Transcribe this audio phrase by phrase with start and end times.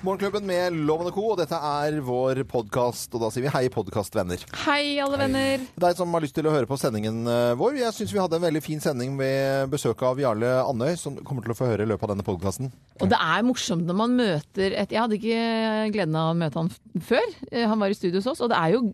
[0.00, 1.22] Morgenklubben med Loven og Co.
[1.34, 4.40] Og dette er vår podkast, og da sier vi hei, podkastvenner.
[4.62, 5.66] Hei, alle venner.
[5.84, 7.76] Deg som har lyst til å høre på sendingen eh, vår.
[7.82, 11.20] Jeg syns vi hadde en veldig fin sending ved besøk av Jarle Andøy, som du
[11.26, 12.72] kommer til å få høre i løpet av denne podkasten.
[13.04, 16.62] Og det er morsomt når man møter et Jeg hadde ikke gleden av å møte
[16.64, 16.72] han
[17.04, 17.28] før.
[17.52, 18.86] Eh, Han var i studio hos oss, og det er jo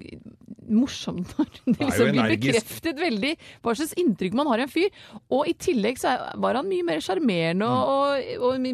[0.71, 3.33] morsomt når det liksom blir bekreftet veldig
[3.65, 4.89] hva slags inntrykk man har av en fyr.
[5.33, 8.69] Og i tillegg så var han mye mer sjarmerende og, og, og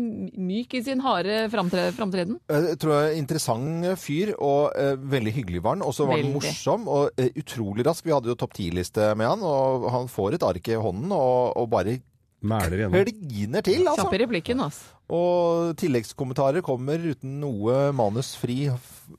[0.52, 2.38] myk i sin harde framtre, framtreden.
[2.48, 5.84] Eh, Jeg tror jeg er Interessant fyr, og uh, veldig hyggelig var han.
[5.86, 8.04] Og så var han morsom og uh, utrolig rask.
[8.06, 11.52] Vi hadde jo topp ti-liste med han, og han får et ark i hånden og,
[11.60, 11.98] og bare
[12.42, 13.04] Mæler igjennom.
[13.06, 14.02] kliner til, altså.
[14.08, 14.96] Kjapp i replikken, altså.
[15.12, 18.62] Og tilleggskommentarer kommer uten noe manusfri.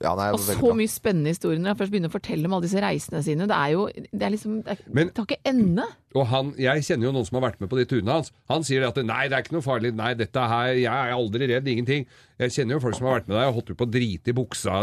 [0.02, 0.72] Ja, nei, Og så bra.
[0.74, 3.46] mye spennende historier når han først begynner å fortelle om alle disse reisene sine.
[3.46, 5.86] Det er jo Det er liksom Det, er, Men- det tar ikke ende.
[6.16, 8.32] Og han, jeg kjenner jo noen som har vært med på de turene hans.
[8.50, 9.94] Han sier at nei, det er ikke noe farlig.
[9.94, 11.68] Nei, dette her, jeg er aldri redd.
[11.68, 12.08] Ingenting.
[12.40, 14.34] Jeg kjenner jo folk som har vært med deg og holdt på å drite i
[14.34, 14.82] buksa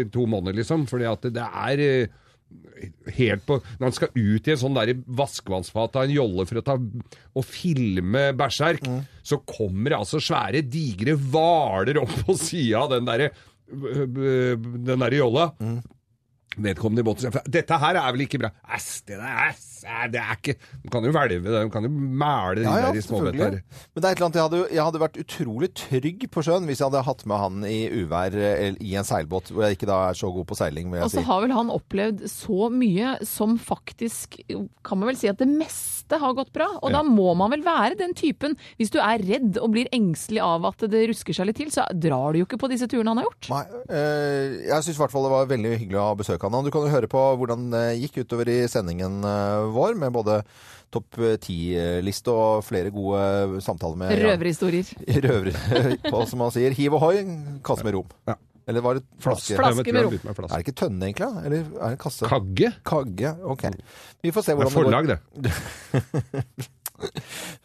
[0.00, 0.86] i to måneder, liksom.
[0.90, 2.06] Fordi at det er eh,
[3.16, 6.60] helt på Når han skal ut i en sånn der vaskevannsfat av en jolle for
[6.60, 8.84] å ta og filme Berserk,
[9.22, 13.30] så kommer det altså svære, digre hvaler opp på sida av den derre
[13.72, 15.46] den derre jolla.
[16.52, 18.50] Vedkommende i båten sier Dette her er vel ikke bra?
[18.76, 21.86] Æsj, det der æsj, æ, det er ikke De kan jo hvelve det, de kan
[21.86, 23.58] jo mæle de Ja, ja, der i småbøtter.
[23.62, 26.66] Men det er et eller annet, jeg hadde, jeg hadde vært utrolig trygg på sjøen
[26.68, 28.36] hvis jeg hadde hatt med han i uvær
[28.78, 31.26] i en seilbåt, hvor jeg ikke da er så god på seiling, Og så si.
[31.26, 34.38] har vel han opplevd så mye som faktisk
[34.84, 36.66] Kan man vel si at det meste har gått bra.
[36.82, 38.56] Og da må man vel være den typen.
[38.76, 41.86] Hvis du er redd og blir engstelig av at det rusker seg litt til, så
[41.94, 43.48] drar du jo ikke på disse turene han har gjort.
[43.52, 46.52] Nei, øh, jeg syns i hvert fall det var veldig hyggelig å ha besøk av
[46.52, 46.66] han.
[46.68, 50.40] Du kan jo høre på hvordan det gikk utover i sendingen eh, vår, med både
[50.92, 54.88] topp ti-liste og flere gode samtaler med Røverhistorier.
[55.24, 56.74] Røvere, på, som man sier.
[56.76, 57.22] Hiv ohoi,
[57.64, 58.10] kasse med rom.
[58.28, 58.36] Ja.
[58.68, 59.56] Eller var det flaske?
[59.58, 60.18] Flaske med rom.
[60.22, 61.30] Er det ikke tønne, egentlig?
[61.48, 62.28] Eller er det kasse?
[62.30, 62.70] Kagge?
[62.86, 63.32] Kagge.
[63.42, 63.64] Ok.
[64.22, 65.18] Vi får se Det er forlag, det.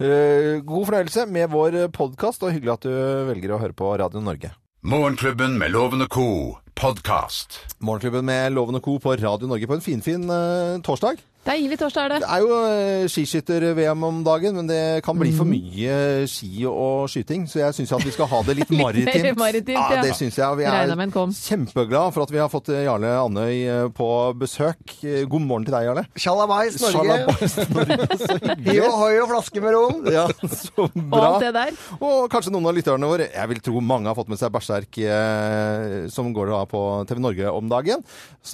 [0.01, 2.94] Eh, god fornøyelse med vår podkast, og hyggelig at du
[3.28, 4.50] velger å høre på Radio Norge.
[4.81, 6.57] Morgenklubben med lovende ko Co.
[6.73, 7.59] podkast.
[7.85, 9.03] Morgenklubben med lovende ko Co.
[9.03, 11.22] på Radio Norge på en finfin eh, torsdag.
[11.47, 12.18] Deilig torsdag er det.
[12.24, 17.08] Det er jo eh, skiskytter-VM om dagen, men det kan bli for mye ski og
[17.12, 19.40] skyting, så jeg syns at vi skal ha det litt Litt maritimt.
[19.40, 20.58] maritimt, ja, det syns jeg.
[20.59, 20.91] Vi er
[21.38, 24.09] kjempeglad for at vi har fått eh, Jarle Andøy eh, på
[24.41, 24.97] besøk.
[25.31, 26.03] God morgen til deg, Jarle.
[26.19, 27.16] Sjalabais Norge.
[27.16, 28.38] Sjalabais Norge, så
[28.68, 30.03] Hiv ohoi og flaske med rom.
[30.12, 31.79] Ja, så Og alt det der.
[32.02, 35.00] Og kanskje noen av lytterne våre, jeg vil tro mange har fått med seg Berserk,
[35.00, 38.03] eh, som går da på TV Norge om dagen,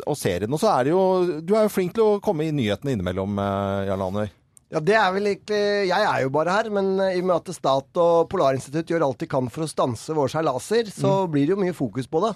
[0.05, 0.53] og serien.
[0.53, 1.03] Og så er det jo
[1.41, 4.31] Du er jo flink til å komme i nyhetene innimellom, Jarl Jarle Andøy.
[4.73, 7.35] Ja, det er vel egentlig Jeg er jo bare her, men eh, i og med
[7.35, 11.45] at Stat og Polarinstitutt gjør alt de kan for å stanse våre seilaser, så blir
[11.45, 12.31] det jo mye fokus på det.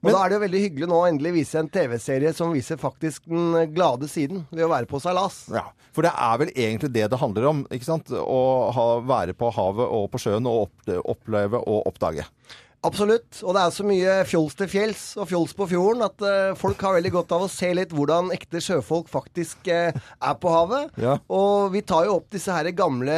[0.00, 2.80] og da er det jo veldig hyggelig nå å endelig vise en TV-serie som viser
[2.80, 5.42] faktisk den glade siden ved å være på seilas.
[5.52, 8.14] Ja, for det er vel egentlig det det handler om, ikke sant?
[8.16, 8.40] Å
[8.72, 10.72] ha, være på havet og på sjøen og
[11.04, 12.24] oppleve og oppdage.
[12.86, 13.40] Absolutt.
[13.42, 16.78] Og det er så mye fjols til fjells og fjols på fjorden at uh, folk
[16.86, 20.92] har veldig godt av å se litt hvordan ekte sjøfolk faktisk uh, er på havet.
[21.02, 21.16] Ja.
[21.26, 23.16] Og vi tar jo opp disse her gamle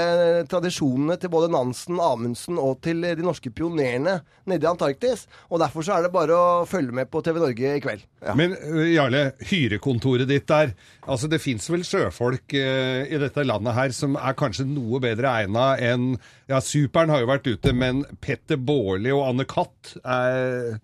[0.48, 5.26] tradisjonene til både Nansen, Amundsen og til de norske pionerene nede i Antarktis.
[5.52, 8.08] Og derfor så er det bare å følge med på TV Norge i kveld.
[8.36, 8.56] Men
[8.90, 10.72] Jarle, hyrekontoret ditt der.
[11.04, 15.36] Altså Det fins vel sjøfolk uh, i dette landet her som er kanskje noe bedre
[15.44, 16.14] egna enn
[16.50, 20.80] Ja, Superen har jo vært ute, men Petter Baarli og Anne Katt er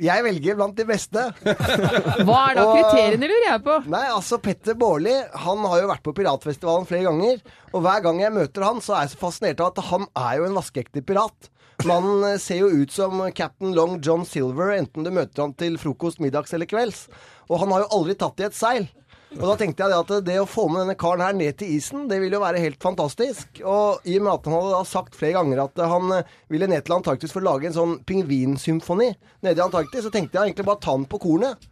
[0.00, 1.26] Jeg velger blant de beste.
[2.24, 3.74] Hva er da kriteriene, lurer jeg på?
[3.92, 7.42] Nei, altså Petter Baarli han har jo vært på Piratfestivalen flere ganger.
[7.74, 10.38] Og hver gang jeg møter han, så er jeg så fascinert av at han er
[10.40, 11.50] jo en vaskeekte pirat.
[11.84, 15.76] Mannen eh, ser jo ut som Captain Long John Silver, enten du møter han til
[15.80, 17.10] frokost, middags eller kvelds.
[17.52, 18.88] Og han har jo aldri tatt i et seil.
[19.38, 22.08] Og da tenkte jeg at det å få med denne karen her ned til isen,
[22.10, 23.60] det ville jo være helt fantastisk.
[23.62, 26.66] Og i og med at han hadde da sagt flere ganger at han eh, ville
[26.70, 29.12] ned til Antarktis for å lage en sånn pingvinsymfoni
[29.46, 31.69] nede i Antarktis, så tenkte jeg egentlig bare ta den på kornet.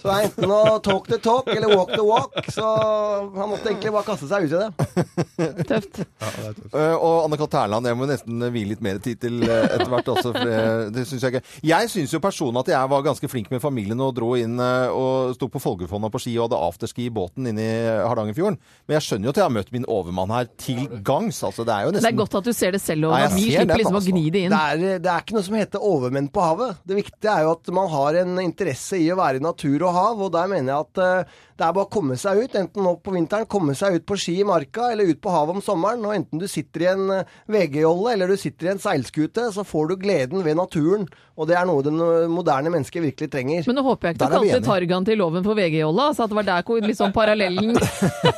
[0.00, 2.34] Så det er enten å talk the talk eller walk the walk.
[2.52, 2.64] Så
[3.36, 5.64] han måtte egentlig bare kaste seg ut i det.
[5.70, 6.00] Tøft.
[6.74, 7.52] Eh, og Anne-Kat.
[7.54, 10.32] Terland, jeg må nesten vie litt mer tid til uh, etter hvert også.
[10.34, 10.62] For det,
[10.96, 11.58] det synes jeg ikke.
[11.70, 15.34] Jeg syns jo personlig at jeg var ganske flink med familien og dro inn og
[15.36, 18.58] sto på Folgefonna på ski og hadde afterski i båten inne i Hardangerfjorden.
[18.88, 21.38] Men jeg skjønner jo at jeg har møtt min overmann her til gangs.
[21.46, 23.46] Altså, det er jo Det er godt at du ser det selv, og Nei, vi
[23.52, 24.16] slipper liksom å altså.
[24.16, 24.54] gni det inn.
[24.56, 26.82] Det er, det er ikke noe som heter overmenn på havet.
[26.82, 30.20] Det viktige er jo at man har en interesse i å være i natur hav,
[30.20, 32.96] og der mener jeg at eh, det er bare å komme seg ut, enten nå
[33.04, 36.02] på vinteren, komme seg ut på ski i marka, eller ut på havet om sommeren.
[36.08, 39.62] Og enten du sitter i en eh, VG-jolle eller du sitter i en seilskute, så
[39.66, 41.06] får du gleden ved naturen.
[41.34, 41.90] Og det er noe det
[42.30, 43.64] moderne mennesket virkelig trenger.
[43.66, 44.60] Men nå håper jeg ikke du kalte.
[44.68, 47.74] Targan til loven for VG-Jolla, så at det var der liksom parallellen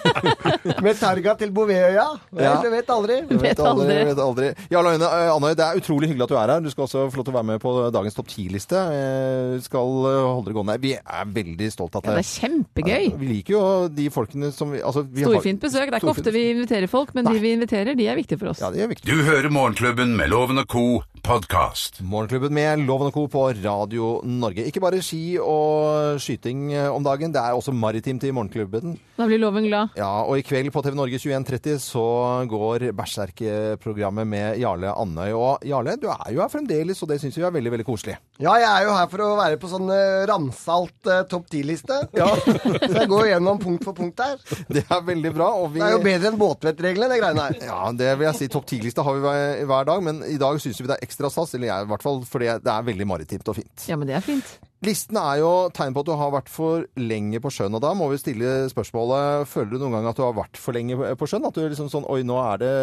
[0.85, 2.07] Med Targa til Bouvetøya?
[2.37, 2.55] Ja.
[2.63, 3.19] Du vet aldri.
[3.29, 3.99] Vet aldri.
[4.11, 4.49] Vet aldri.
[4.73, 6.65] Jarl Øyne, eh, Anøy, det er utrolig hyggelig at du er her.
[6.65, 8.81] Du skal også få lov til å være med på dagens topp 10-liste.
[8.97, 10.79] Eh, skal eh, holde det gående.
[10.83, 12.25] Vi er veldig stolt av Ja, det.
[12.25, 13.06] det er kjempegøy.
[13.15, 13.63] Vi liker jo
[13.93, 15.87] de folkene som vi altså, vi Storfint besøk.
[15.91, 18.53] Det er ikke ofte vi inviterer folk, men de vi inviterer, de er viktige for
[18.53, 18.63] oss.
[18.65, 19.13] Ja, de er viktige.
[19.13, 20.87] Du hører Morgenklubben med Loven og Co.
[21.27, 21.99] podkast.
[22.07, 23.25] Morgenklubben med Loven og Co.
[23.27, 24.63] på Radio Norge.
[24.69, 28.95] Ikke bare ski og skyting eh, om dagen, det er også maritimt i Morgenklubben.
[29.17, 29.97] Da blir loven glad.
[29.99, 32.05] Ja, og i kveld på TV Norge 21.30 så
[32.47, 35.33] går Berserk-programmet med Jarle Andøy.
[35.35, 38.19] Og Jarle, du er jo her fremdeles, og det syns vi er veldig, veldig koselig.
[38.39, 41.99] Ja, jeg er jo her for å være på sånn eh, ramsalt eh, topp ti-liste.
[42.87, 44.39] Så jeg går gjennom punkt for punkt her.
[44.71, 45.51] Det er veldig bra.
[45.59, 47.61] Og vi Det er jo bedre enn båtvettreglene, det greiene her.
[47.67, 48.51] Ja, det vil jeg si.
[48.53, 51.16] Topp ti-lista har vi hver, hver dag, men i dag syns vi det er ekstra
[51.19, 51.55] stas.
[51.57, 53.87] Eller jeg i hvert fall, fordi det er veldig maritimt og fint.
[53.89, 54.57] Ja, men det er fint.
[54.85, 57.95] Listen er jo tegn på at du har vært for lenge på sjøen, og da
[57.97, 61.29] må vi stille spørsmålet Føler du noen gang at du har vært for lenge på
[61.31, 61.47] sjøen?
[61.49, 62.75] At du er liksom sånn Oi, nå er det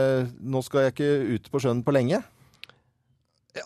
[0.42, 2.24] Nå skal jeg ikke ut på sjøen på lenge.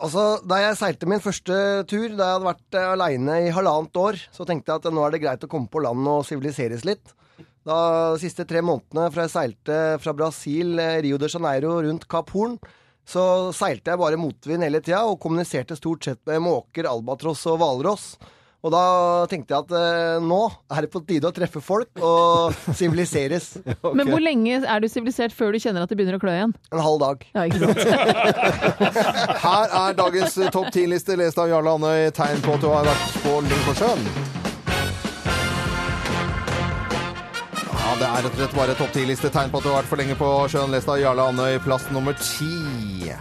[0.03, 4.01] Altså, Da jeg seilte min første tur, da jeg hadde vært uh, aleine i halvannet
[4.01, 6.83] år, så tenkte jeg at nå er det greit å komme på land og siviliseres
[6.87, 7.15] litt.
[7.67, 7.77] Da
[8.15, 12.31] De siste tre månedene fra jeg seilte fra Brasil, eh, Rio de Janeiro, rundt Kapp
[12.35, 12.55] Horn,
[13.07, 13.21] så
[13.55, 18.09] seilte jeg bare motvind hele tida og kommuniserte stort sett med måker, albatross og hvalross.
[18.65, 18.81] Og da
[19.29, 20.39] tenkte jeg at eh, nå
[20.73, 23.51] er det på tide å treffe folk og siviliseres.
[23.95, 26.55] Men hvor lenge er du sivilisert før du kjenner at det begynner å klø igjen?
[26.73, 27.27] En halv dag.
[27.37, 27.85] Ja, ikke sant?
[29.45, 32.09] Her er dagens eh, topp 10-liste, lest av Jarle Andøy.
[32.17, 34.36] Tegn på at du har vært på lenge
[37.97, 39.29] det er rett og slett bare topp 10-liste.
[39.33, 41.57] Tegn på at du har vært for lenge på sjøen, lest av Jarle Andøy.
[41.65, 43.11] Plass nummer ti.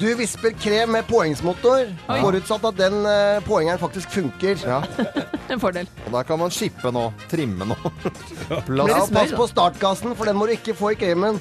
[0.00, 4.56] Du visper krem med påhengsmotor, forutsatt at den eh, påhengeren faktisk funker.
[4.64, 4.78] Ja,
[5.50, 5.88] En fordel.
[6.06, 7.08] og der kan man skippe nå.
[7.28, 7.76] Trimme nå.
[8.50, 11.36] Ja, Plass, smør, pass på startgassen, for den må du ikke få i kremen.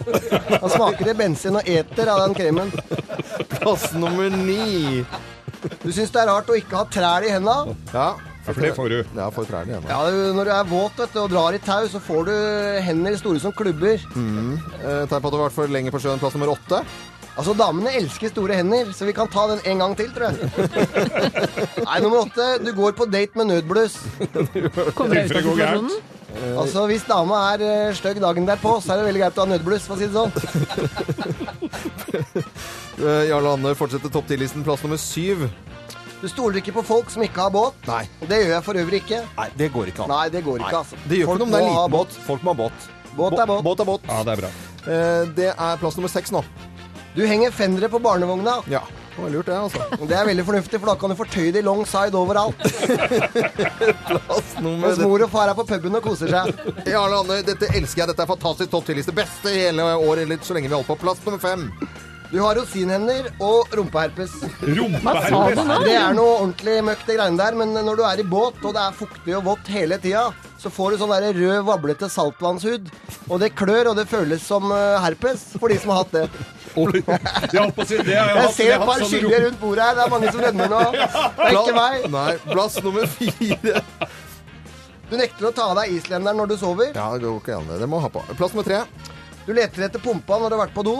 [0.50, 2.74] Da smaker det bensin og eter av den kremen.
[3.56, 5.06] plass nummer ni.
[5.84, 7.56] Du syns det er rart å ikke ha trær i henda?
[7.94, 8.10] Ja,
[8.54, 8.98] For det får du.
[9.18, 9.88] Ja, for trærne igjen.
[9.90, 10.00] Ja,
[10.36, 12.34] når du er våt vet du, og drar i tau, så får du
[12.86, 13.96] hender store som klubber.
[14.00, 16.22] Eh, Tegn på at du har vært for lenge på sjøen.
[16.22, 16.84] Plass nummer åtte.
[17.40, 20.36] Altså, damene elsker store hender, så vi kan ta den en gang til, tror jeg.
[21.88, 22.48] Nei, nummer åtte.
[22.66, 23.96] Du går på date med nødbluss.
[24.98, 25.94] Kommer det ut av situasjonen?
[26.60, 29.52] Altså, hvis dama er uh, stygg dagen derpå, så er det veldig greit å ha
[29.54, 30.34] nødbluss, for å si det sånn.
[33.00, 34.64] Eh, Jarle Anne fortsetter topp 10-listen.
[34.68, 35.46] Plass nummer syv.
[36.20, 37.78] Du stoler ikke på folk som ikke har båt.
[37.88, 38.02] Nei.
[38.20, 39.22] Og det gjør jeg for øvrig ikke.
[39.38, 40.12] Nei, det går ikke an.
[40.12, 41.00] Nei, det går ikke, altså.
[41.08, 42.18] Det gjør Folk ikke noe om det er liten båt.
[42.28, 42.88] Folk må ha båt.
[43.16, 43.64] Båt er båt.
[43.70, 44.08] Båt er båt.
[44.12, 44.50] Ja, det er bra.
[44.84, 46.44] Eh, Det er plass nummer seks nå.
[47.16, 48.58] Du henger fendere på barnevogna.
[48.70, 48.84] Ja,
[49.16, 49.88] det var lurt det, altså.
[50.12, 52.60] Det er veldig fornuftig, for da kan du fortøye det long side overalt.
[54.10, 56.52] Plass nummer Mens mor og far er på puben og koser seg.
[56.88, 58.12] Jarle Andøy, dette elsker jeg.
[58.12, 59.16] Dette er fantastisk topp 10-liste.
[59.18, 61.00] Beste i hele året, eller så lenge vi holder på.
[61.02, 61.66] Plass nummer fem.
[62.30, 64.36] Du har rosinhender og rumpeherpes.
[64.62, 65.64] Rumpeherpes.
[65.82, 68.76] Det er noe ordentlig møkk, det greiene der, men når du er i båt, og
[68.78, 70.28] det er fuktig og vått hele tida,
[70.62, 72.92] så får du sånn der rød, vablete saltvannshud.
[73.32, 76.26] Og det klør, og det føles som eh, herpes for de som har hatt det.
[77.50, 78.14] Jeg holdt på å si det.
[78.14, 79.96] Jeg, Jeg ser et par skyldige rundt bordet her.
[79.98, 80.82] Det er mange som rødmer nå.
[80.94, 82.06] Det er ikke meg.
[82.14, 83.82] Nei, plass nummer fire.
[85.10, 86.92] Du nekter å ta av deg islenderen når du sover.
[86.94, 87.74] Ja, det går ikke an.
[87.82, 88.22] Det må ha på.
[88.38, 88.84] Plass nummer tre.
[89.48, 90.96] Du leter etter pumpa når du har vært på do.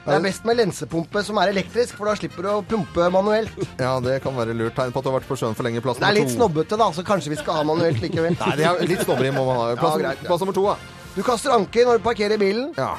[0.00, 3.52] Det er best med lensepumpe som er elektrisk, for da slipper du å pumpe manuelt.
[3.78, 4.72] Ja, det kan være lurt.
[4.78, 5.82] Tegn på at du har vært på sjøen for lenge.
[5.84, 8.38] Plass Det er litt snobbete, da, så kanskje vi skal ha manuelt likevel.
[8.40, 9.68] Nei, det er litt snobberi må man ha.
[9.76, 10.30] Plass, Ja, greit, ja.
[10.30, 10.99] plass nummer to, da.
[11.14, 12.70] Du kaster anker når du parkerer bilen.
[12.78, 12.94] Ja,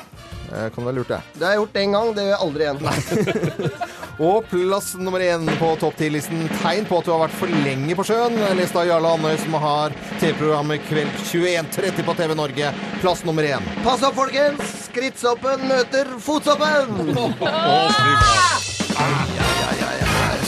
[0.52, 1.22] det kan være lurt, det.
[1.38, 2.82] Det har jeg gjort én gang, det gjør jeg aldri igjen.
[4.22, 6.44] Og plass nummer én på topp 10-listen.
[6.62, 8.36] Tegn på at du har vært for lenge på sjøen.
[8.60, 12.74] Lest av Jarle Andøy, som har TV-programmet Kveld 21.30 på TV Norge.
[13.02, 13.66] Plass nummer én.
[13.86, 14.62] Pass opp, folkens!
[14.92, 17.16] Skrittsoppen møter fotsoppen!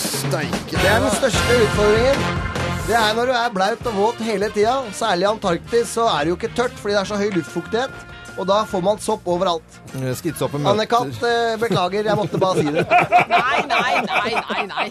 [0.03, 0.75] Steike.
[0.75, 2.52] Det er den største utfordringen.
[2.83, 4.73] Det er når du er blaut og våt hele tida.
[4.91, 8.01] Særlig i Antarktis så er det jo ikke tørt fordi det er så høy luftfuktighet.
[8.33, 9.77] Og da får man sopp overalt.
[9.93, 12.83] Anne-Kat, eh, beklager, jeg måtte bare si det.
[13.29, 14.87] Nei, nei, nei, nei, nei.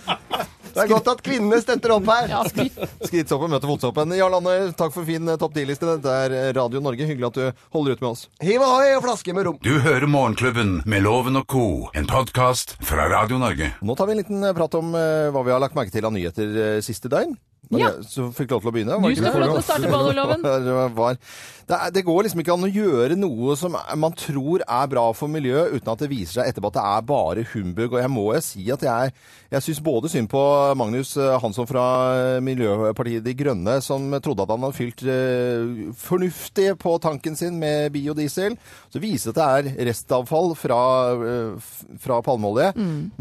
[0.73, 2.31] Det er godt at kvinnene støtter opp her.
[2.33, 2.79] Ja, skryt.
[3.03, 4.17] Skridsoppen møter fotsoppen.
[4.17, 5.99] Jarl Anne, takk for fin eh, topp 10-liste.
[6.07, 7.05] Det er Radio Norge.
[7.13, 8.25] Hyggelig at du holder ut med oss.
[8.41, 9.61] Hiv ohoi og flaske med rom.
[9.61, 13.75] Du hører Morgenklubben med Loven og co., en podkast fra Radio Norge.
[13.85, 16.09] Nå tar vi en liten eh, prat om eh, hva vi har lagt merke til
[16.09, 17.37] av nyheter eh, siste døgn.
[17.81, 17.91] Ja.
[17.97, 18.99] det- Så fikk lov til å begynne.
[19.01, 21.19] Du skal få lov til å starte balloloven.
[21.73, 25.31] Det, det, går liksom ikke an å gjøre noe som man tror er bra for
[25.31, 27.93] miljøet, uten at det viser seg etterpå at det er bare humbug.
[27.95, 29.13] Og jeg må jo si at jeg,
[29.55, 30.43] jeg syns både synd på
[30.77, 31.85] Magnus eh, Hansson fra
[32.19, 37.57] eh, Miljøpartiet De Grønne, som trodde at han hadde fylt eh, fornuftig på tanken sin
[37.63, 38.59] med biodiesel.
[38.93, 40.81] Så viser det at det er restavfall fra,
[41.15, 42.73] eh, fra palmeolje.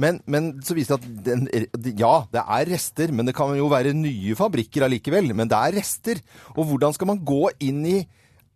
[0.02, 3.70] Men, men så viser det at den, ja, det er rester, men det kan jo
[3.72, 5.32] være nye fabrikker allikevel.
[5.38, 6.24] Men det er rester.
[6.58, 8.00] Og hvordan skal man gå inn i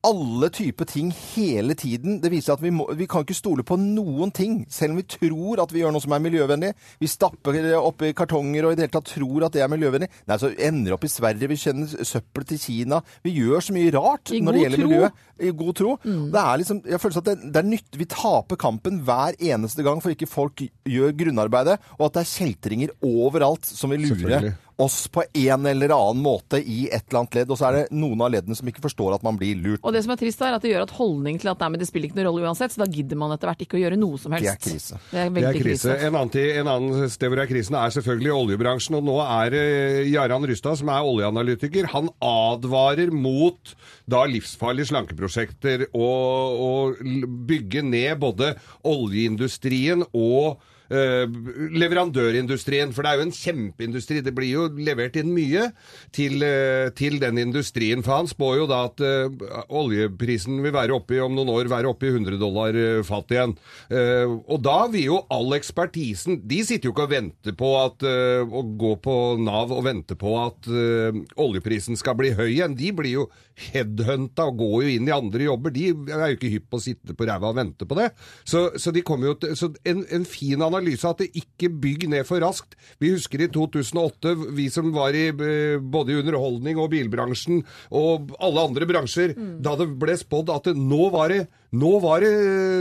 [0.06, 2.20] alle typer ting hele tiden.
[2.22, 5.08] Det viser at vi, må, vi kan ikke stole på noen ting, selv om vi
[5.15, 6.72] tror at vi gjør noe som er miljøvennlig.
[7.01, 10.10] Vi stapper det oppi kartonger og i det hele tatt tror at det er miljøvennlig.
[10.30, 13.01] Nei, så ender det opp i Sverige, vi kjenner søppel til Kina.
[13.25, 14.92] Vi gjør så mye rart når det gjelder tro.
[14.92, 15.24] miljøet.
[15.36, 15.94] I god tro.
[16.06, 17.98] Det er liksom, jeg føler at det, det er nytt.
[18.00, 22.32] Vi taper kampen hver eneste gang for ikke folk gjør grunnarbeidet, og at det er
[22.36, 24.56] kjeltringer overalt som vil lure.
[24.82, 27.51] Oss på en eller annen måte i et eller annet ledd.
[27.53, 29.84] Og så er det noen av leddene som ikke forstår at man blir lurt.
[29.86, 31.82] Og det som er trist, er at det gjør at holdning til at nei, men
[31.82, 34.00] det spiller ikke noen rolle uansett, så da gidder man etter hvert ikke å gjøre
[34.01, 34.50] noe som helst.
[34.50, 35.00] Det er krise.
[35.12, 35.98] Det er Det veldig er krise.
[36.10, 39.00] En annen, en annen sted hvor det er krisen, er selvfølgelig oljebransjen.
[39.00, 43.75] Og nå er eh, Jarand Rystad, som er oljeanalytiker, han advarer mot
[44.12, 47.03] da livsfarlige slankeprosjekter og, og
[47.48, 48.53] bygge ned både
[48.86, 54.22] oljeindustrien og eh, leverandørindustrien, for det er jo en kjempeindustri.
[54.25, 55.70] Det blir jo levert inn mye
[56.15, 58.04] til, eh, til den industrien.
[58.06, 59.30] For han spår jo da at eh,
[59.70, 63.32] oljeprisen vil være oppe i, om noen år være oppe i 100 dollar eh, fat
[63.34, 63.56] igjen.
[63.89, 68.06] Eh, og da vil jo all ekspertisen De sitter jo ikke og venter på at
[68.06, 72.77] eh, å gå på Nav og vente på at eh, oljeprisen skal bli høy igjen.
[72.77, 73.27] De blir jo
[73.72, 75.74] headhunta og går jo inn i andre jobber.
[75.75, 78.10] De er jo ikke hypp på å sitte på ræva og vente på det.
[78.44, 82.44] Så, så, de jo til, en, en fin analyse at det ikke bygg ned for
[82.44, 82.75] raskt.
[83.00, 88.34] Vi husker i 2008, vi som var i eh, både i underholdning og bilbransjen og
[88.39, 92.32] alle andre bransjer, da det ble spådd at det, nå var det nå, var det,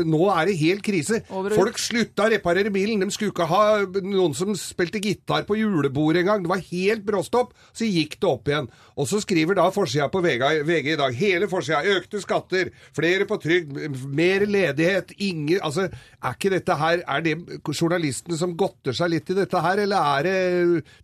[0.08, 1.20] nå er det helt krise.
[1.28, 1.56] Overhøy.
[1.58, 3.02] Folk slutta å reparere bilen.
[3.04, 3.64] De skulle ikke ha
[4.04, 6.44] noen som spilte gitar på julebordet engang.
[6.44, 7.54] Det var helt bråstopp.
[7.74, 8.70] Så gikk det opp igjen.
[8.94, 13.26] Og så skriver da forsida på VG, VG i dag, hele forsida, økte skatter, flere
[13.26, 13.74] på trygd,
[14.14, 15.88] mer ledighet, ingen Altså,
[16.22, 17.32] er ikke dette her Er det
[17.74, 20.36] journalistene som godter seg litt i dette her, eller er det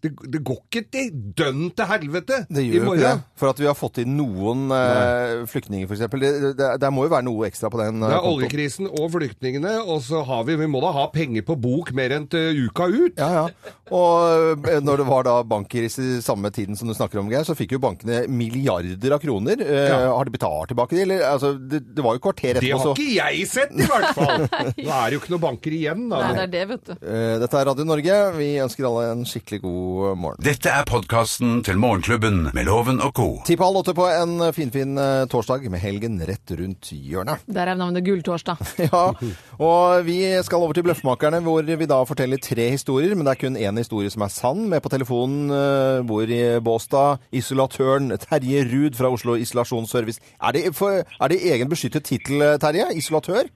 [0.05, 3.01] Det, det går ikke til dønn til helvete Det gjør i morgen.
[3.01, 3.27] ikke det.
[3.41, 6.07] For at vi har fått inn noen eh, flyktninger, f.eks.
[6.21, 8.37] Det, det, det må jo være noe ekstra på den eh, Det er konto.
[8.37, 12.13] oljekrisen og flyktningene, og så har vi Vi må da ha penger på bok mer
[12.17, 13.19] enn til uka ut.
[13.19, 13.75] Ja, ja.
[13.91, 17.43] Og eh, når det var da bankkris i samme tiden som du snakker om, Geir,
[17.49, 19.61] så fikk jo bankene milliarder av kroner.
[19.65, 19.99] Eh, Ja.
[20.15, 21.23] Har de betalt tilbake de, eller?
[21.27, 24.45] Altså, det, det var jo kvarter Det har ikke jeg sett, i hvert fall!
[24.85, 26.21] Nå er det jo ikke noen banker igjen, da.
[26.23, 26.93] Nei, det er det, vet du.
[27.01, 28.19] Eh, Dette er Radio Norge.
[28.37, 30.43] Vi ønsker alle en skikkelig god morgen.
[30.45, 33.29] Dette er podkasten til Morgenklubben med Loven og co.
[33.49, 34.95] Ti på halv åtte på en finfin fin
[35.33, 37.43] torsdag med helgen rett rundt hjørnet.
[37.51, 38.61] Der er navnet Gulltorsdag.
[38.91, 39.03] Ja,
[39.61, 43.41] og vi skal over til Bløffmakerne, hvor vi da forteller tre historier, men det er
[43.43, 44.67] kun én historie som er sann.
[44.71, 50.21] Med på telefonen uh, bor i Båstad isolatøren Terje Ruud fra Oslo Isolasjonsservice.
[50.43, 52.91] Er det, for, er det egen beskyttet tittel, Terje?
[52.99, 53.49] Isolatør?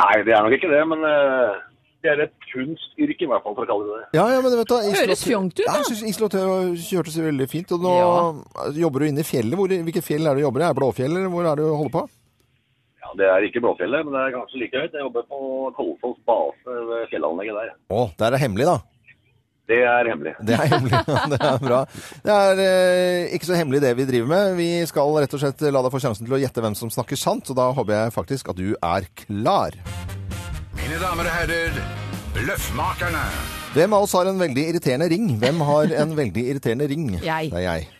[0.00, 1.66] Nei, det er nok ikke det, men uh
[2.00, 4.06] det er et kunstyrke i hvert fall, for å kalle det det.
[4.16, 5.74] Ja, ja, men vet du, Høres fjongt ut, da.
[5.76, 6.46] Ja, jeg isolatør
[6.80, 7.74] hørtes veldig fint.
[7.76, 7.96] Og nå
[8.80, 9.56] jobber du inne i fjellet.
[9.58, 10.66] Hvor, hvilke fjell er det du jobber i?
[10.66, 12.04] Er det Blåfjell, eller hvor er det du holder på?
[13.18, 14.94] Det er ikke Blåfjellet, men det er kanskje like høyt.
[14.94, 15.40] Jeg jobber på
[15.76, 17.76] Kolsås base ved fjellanlegget der.
[17.90, 18.78] Å, der er det hemmelig, da.
[19.70, 20.32] Det er hemmelig.
[20.42, 20.98] Det er hemmelig.
[20.98, 21.80] Ja, det er bra.
[22.24, 24.56] Det er eh, ikke så hemmelig det vi driver med.
[24.58, 27.20] Vi skal rett og slett la deg få sjansen til å gjette hvem som snakker
[27.20, 29.78] sant, og da håper jeg faktisk at du er klar.
[30.80, 31.80] Mine damer og herrer,
[32.34, 33.24] Bløffmakerne.
[33.70, 35.30] Hvem av oss har en veldig irriterende ring?
[35.38, 37.08] Hvem har en veldig irriterende ring?
[37.22, 37.52] Jeg.
[37.52, 37.90] Det er jeg.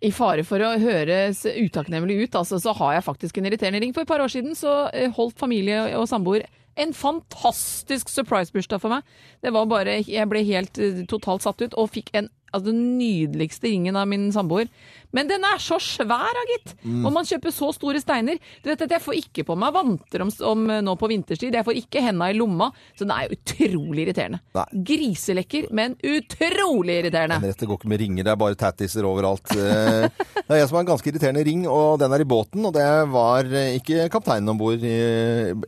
[0.00, 3.92] I fare for å høres utakknemlig ut, altså, så har jeg faktisk en irriterende ring.
[3.92, 6.46] For et par år siden så eh, holdt familie og samboer
[6.80, 9.02] En fantastisk surprise-bursdag for meg.
[9.42, 12.98] Det var bare, Jeg ble helt eh, totalt satt ut, og fikk en altså, den
[12.98, 14.68] nydeligste ringen av min samboer.
[15.10, 16.74] Men den er så svær, da, gitt!
[16.86, 17.00] Mm.
[17.08, 18.38] Og man kjøper så store steiner.
[18.62, 21.56] Du vet at Jeg får ikke på meg vanter om, om eh, nå på vinterstid.
[21.58, 22.68] Jeg får ikke henda i lomma.
[22.94, 24.38] Så den er jo utrolig irriterende.
[24.54, 24.66] Nei.
[24.92, 27.40] Griselekker, men utrolig irriterende.
[27.42, 29.50] Men det går ikke med ringer, det er bare tattiser overalt.
[29.56, 30.08] Eh,
[30.50, 32.64] Det er jeg som har en ganske irriterende ring, og den er i båten.
[32.66, 34.96] Og det var eh, ikke kapteinen om bord i,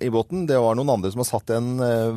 [0.02, 1.68] i båten, det var noen andre som har satt en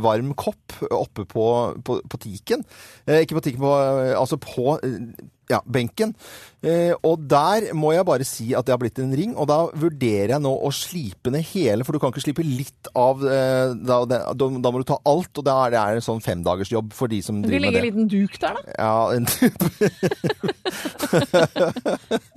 [0.01, 1.45] varm kopp oppe på,
[1.85, 2.63] på, på tiken.
[3.07, 3.73] Eh, Ikke på tiken, på,
[4.17, 4.99] altså på eh,
[5.51, 6.15] ja, benken.
[6.65, 9.57] Eh, og der må jeg bare si at det har blitt en ring, og da
[9.77, 13.75] vurderer jeg nå å slipe ned hele, for du kan ikke slipe litt av eh,
[13.77, 16.89] da, da, da må du ta alt, og da er det er en sånn femdagersjobb
[16.97, 17.61] for de som driver med det.
[17.61, 18.61] Du legger en liten duk der, da?
[18.81, 19.53] Ja, en duk.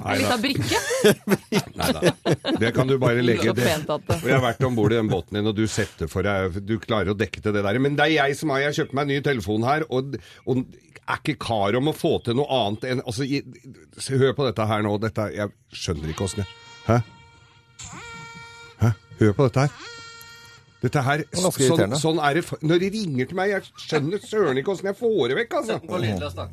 [0.08, 0.78] En av brikke?
[1.78, 2.00] Nei da.
[2.60, 3.52] Det kan du bare legge.
[3.56, 3.64] Det.
[3.64, 6.58] det- jeg har vært om bord i den båten din, og du setter for deg
[6.66, 7.78] Du klarer å dekke til det der.
[7.82, 10.16] Men det er jeg som har Jeg kjøpte meg en ny telefon her, og,
[10.48, 10.64] og
[11.08, 13.44] er ikke kar om å få til noe annet enn altså, i-
[14.18, 14.96] Hør på dette her nå.
[15.02, 16.50] Dette, jeg skjønner ikke åssen jeg
[16.88, 16.98] Hæ?
[18.82, 18.90] Hæ?
[19.20, 19.94] Hør på dette her.
[20.78, 24.60] Dette her, er sånn, sånn er det Når de ringer til meg, jeg skjønner søren
[24.60, 25.78] ikke åssen jeg får det vekk, altså.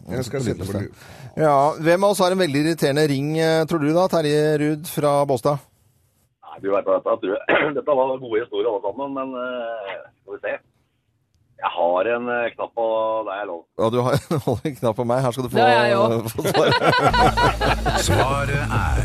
[0.09, 0.81] Jeg skal sette på.
[1.38, 4.07] Ja, Hvem av oss har en veldig irriterende ring, eh, tror du da?
[4.09, 5.59] Terje Ruud fra Båstad?
[6.41, 7.45] Nei, du vet dette, tror-
[7.77, 10.55] dette var gode historier alle sammen, men uh, skal vi se.
[11.65, 12.86] Jeg har en eh, knapp på
[13.25, 13.62] deg, jeg lov.
[13.81, 14.13] Ja, du har
[14.45, 15.17] holder en knapp på meg.
[15.25, 16.17] Her skal du få, Det har jeg også.
[16.29, 16.77] få svaret.
[18.05, 18.95] Svaret er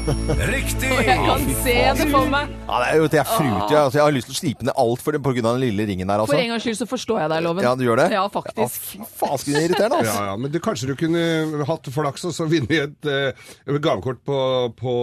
[0.00, 0.90] Riktig!
[1.10, 2.50] Jeg kan se det for meg.
[2.66, 3.72] Ja, det er jo det jeg fruter.
[3.72, 5.56] Jeg, altså, jeg har lyst til å slipe ned alt for det, på grunn av
[5.58, 6.38] den lille ringen der, For altså.
[6.40, 7.66] en gangs skyld så forstår jeg deg, Loven.
[7.66, 8.06] Ja, du gjør det?
[8.14, 8.76] Ja, Ja, faktisk.
[8.90, 10.14] fy fasken irriterende, altså.
[10.14, 14.22] Ja, ja, men du, kanskje du kunne hatt flaks og så vunnet et uh, gavekort
[14.28, 14.38] på,
[14.78, 14.94] på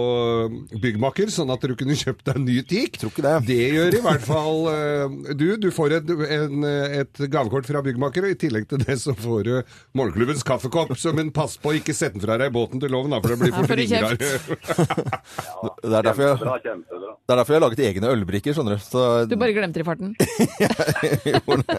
[0.82, 2.98] Byggmaker, sånn at du kunne kjøpt deg en ny teak.
[3.02, 3.34] Tror ikke det.
[3.50, 5.46] Det gjør i hvert fall uh, du.
[5.60, 6.68] Du får et, en,
[7.02, 9.54] et gavekort fra Byggmaker, og i tillegg til det så får du
[9.98, 10.94] Morgenklubbens kaffekopp.
[10.98, 13.22] Så, men pass på å ikke sette den fra deg i båten til loven, da,
[13.22, 17.12] for det blir Ja, fort får Det er derfor jeg, Kjempebra, kjempebra.
[17.18, 18.82] det er derfor jeg har laget egne ølbrikker, skjønner du.
[18.84, 20.14] Så, Du bare glemte det i farten.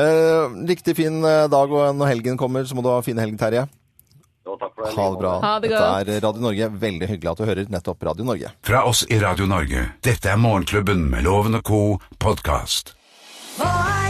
[0.00, 3.38] eh, riktig fin eh, dag, og når helgen kommer, så må du ha fin helg,
[3.40, 3.66] Terje.
[4.46, 4.94] Jo, takk for det.
[4.96, 5.32] Ha det bra.
[5.42, 6.70] Ha det Dette er Radio Norge.
[6.82, 8.50] Veldig hyggelig at du hører nettopp Radio Norge.
[8.66, 9.84] Fra oss i Radio Norge.
[10.02, 11.82] Dette er Morgenklubben med Loven og co.
[12.18, 12.96] podkast.
[13.58, 14.01] Hva er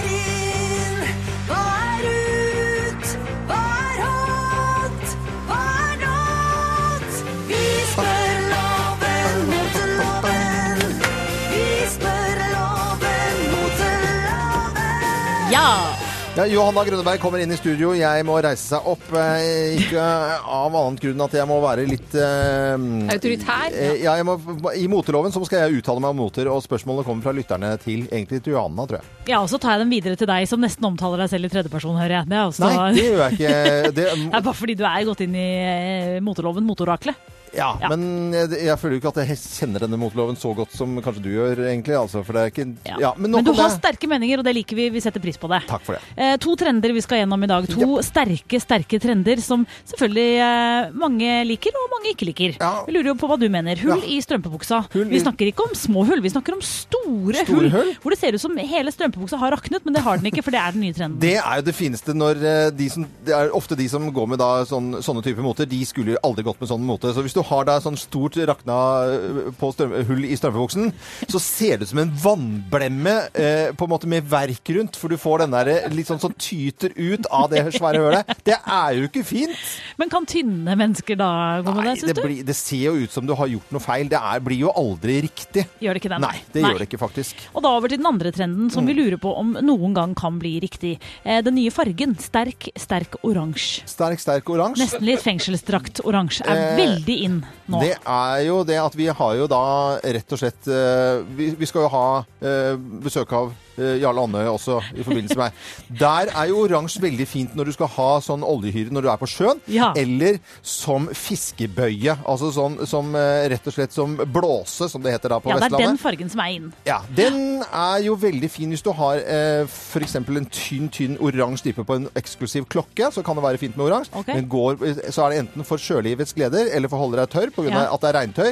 [16.33, 17.91] Ja, Johanna Grønneberg kommer inn i studio.
[17.93, 19.03] Jeg må reise seg opp.
[19.21, 23.75] Eh, ikke av annet grunn at jeg må være litt eh, Autoritær.
[23.77, 24.39] eh, Ja, jeg må,
[24.81, 28.07] I moteloven så skal jeg uttale meg om moter, og spørsmålene kommer fra lytterne til
[28.09, 29.11] egentlig til Johanna, tror jeg.
[29.29, 31.53] Ja, og så tar jeg dem videre til deg, som nesten omtaler deg selv i
[31.53, 32.31] tredjeperson, hører jeg.
[32.33, 33.61] Det er, også, Nei, det gjør jeg ikke.
[34.01, 37.29] Det, det er bare fordi du er gått inn i eh, moteloven, motoraklet.
[37.55, 37.89] Ja, Ja.
[37.93, 41.23] men jeg, jeg føler jo ikke at jeg kjenner denne moteloven så godt som kanskje
[41.23, 41.95] du gjør, egentlig.
[41.99, 42.97] Altså, for det er ikke Ja.
[43.01, 43.79] ja, men, Men du har det.
[43.81, 44.89] sterke meninger, og det liker vi.
[44.91, 45.63] Vi setter pris på det.
[45.69, 46.03] Takk for det.
[46.17, 47.67] Eh, to trender vi skal gjennom i dag.
[47.69, 52.57] To sterke, sterke trender som selvfølgelig eh, mange liker, og mange ikke liker.
[52.87, 53.77] Vi lurer jo på hva du mener.
[53.83, 54.85] Hull i strømpebuksa.
[54.93, 57.93] Hull i- Vi snakker ikke om små hull, vi snakker om store, Store hull?
[58.03, 60.51] Hvor det ser ut som hele strømpebuksa har raknet, men det har den ikke, for
[60.51, 61.19] det er den nye trenden.
[61.21, 64.27] Det er jo det fineste når eh, de som Det er ofte de som går
[64.29, 67.13] med da sånn, sånne typer moter, de skulle jo aldri gått med sånn mote.
[67.15, 68.77] Så hvis du har da sånn stort rakna
[69.13, 70.93] eh, på strøm, hull i strømpebuksen,
[71.31, 75.13] så ser det ut som en vannblemme eh, på en måte med verk rundt, for
[75.13, 78.33] du får den der eh, litt sånn som tyter ut av det svære hølet.
[78.47, 79.57] Det er jo ikke fint!
[80.01, 81.31] Men kan tynne mennesker da
[81.65, 82.23] gå med Nei, det, det, syns du?
[82.27, 84.09] blir, det ser jo ut som du har gjort noe feil.
[84.13, 85.67] Det er, blir jo aldri riktig.
[85.83, 86.21] Gjør det ikke det?
[86.25, 87.43] Nei, det gjør det ikke faktisk.
[87.57, 88.89] Og da over til den andre trenden, som Mm.
[88.91, 90.97] vi lurer på om noen gang kan bli riktig.
[91.23, 93.85] Eh, den nye fargen, sterk, sterk oransje.
[93.87, 94.83] Sterk, sterk oransje.
[94.83, 96.43] Nesten litt fengselsdrakt-oransje.
[96.47, 97.81] Er Eh, veldig in nå.
[97.83, 99.63] Det er jo det at vi har jo da
[100.03, 102.07] rett og slett eh, Vi, vi skal jo ha
[102.43, 107.27] eh, besøk av eh, Jarle Andøy også i forbindelse med Der er jo oransje veldig
[107.31, 109.93] fint når du skal ha sånn oljehyre når du er på sjøen, Ja.
[109.97, 112.17] eller som fiskebøye.
[112.29, 115.73] Altså sånn som rett og slett som blåse, som det heter da på Vestlandet.
[115.73, 115.93] ja, det er Vestlandet.
[115.93, 116.69] den fargen som er inn.
[116.89, 120.17] Ja, Den er jo veldig fin hvis du har eh, f.eks.
[120.19, 123.11] en tynn tynn oransje stripe på en eksklusiv klokke.
[123.15, 124.13] Så kan det være fint med oransje.
[124.19, 124.35] Okay.
[124.41, 124.81] Men går,
[125.13, 127.69] så er det enten for sjølivets gleder eller for å holde deg tørr pga.
[127.71, 127.85] Ja.
[127.95, 128.51] at det er regntøy.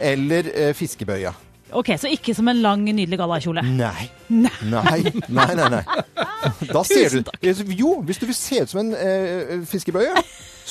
[0.00, 1.32] Eller eh, fiskebøye.
[1.76, 3.62] Ok, Så ikke som en lang, nydelig gallakjole.
[3.62, 4.08] Nei.
[4.28, 4.50] Nei.
[4.66, 5.68] Nei, nei, nei.
[5.76, 5.84] nei.
[6.72, 10.14] Da ser du Jo, hvis du vil se ut som en eh, fiskebøye,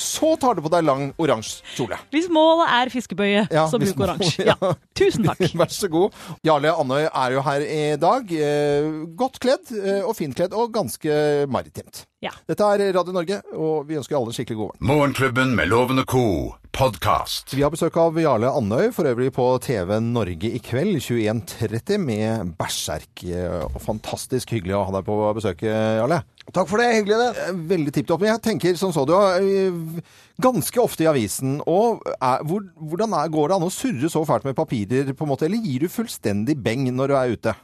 [0.00, 1.98] så tar du på deg lang oransje kjole.
[2.12, 4.44] Hvis målet er fiskebøye, Ja, så bruk oransje.
[4.48, 4.56] ja.
[4.60, 4.74] Ja.
[4.98, 5.40] Tusen takk.
[5.60, 6.16] Vær så god.
[6.46, 8.32] Jarle Andøy er jo her i dag.
[8.34, 11.12] Eh, godt kledd og og fintkledd og ganske
[11.48, 12.04] maritimt.
[12.20, 12.34] Ja.
[12.44, 14.88] Dette er Radio Norge, og vi ønsker alle en skikkelig god morgen.
[14.90, 16.24] Morgenklubben med Loven og co.
[16.76, 17.54] podkast.
[17.56, 22.52] Vi har besøk av Jarle Andøy, for øvrig på TV Norge i kveld 21.30 med
[22.60, 23.24] Berserk.
[23.24, 26.20] Eh, Og fantastisk hyggelig å ha deg på besøk, Jarle.
[26.52, 26.90] Takk for det.
[26.98, 27.46] Hyggelig, det.
[27.48, 28.20] Eh, Veldig tipp topp.
[28.26, 30.04] Men jeg tenker, som så du, eh,
[30.44, 31.62] ganske ofte i avisen.
[31.66, 35.24] Og er, hvor, hvordan er, går det an å surre så fælt med papirer, på
[35.24, 35.48] en måte?
[35.48, 37.56] Eller gir du fullstendig beng når du er ute?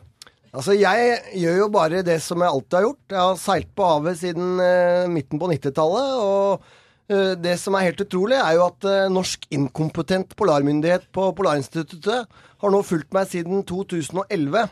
[0.56, 3.02] Altså, jeg gjør jo bare det som jeg alltid har gjort.
[3.12, 6.14] Jeg har seilt på havet siden eh, midten på 90-tallet.
[6.24, 11.28] Og eh, det som er helt utrolig, er jo at eh, Norsk inkompetent polarmyndighet på
[11.36, 14.64] Polarinstituttet har nå fulgt meg siden 2011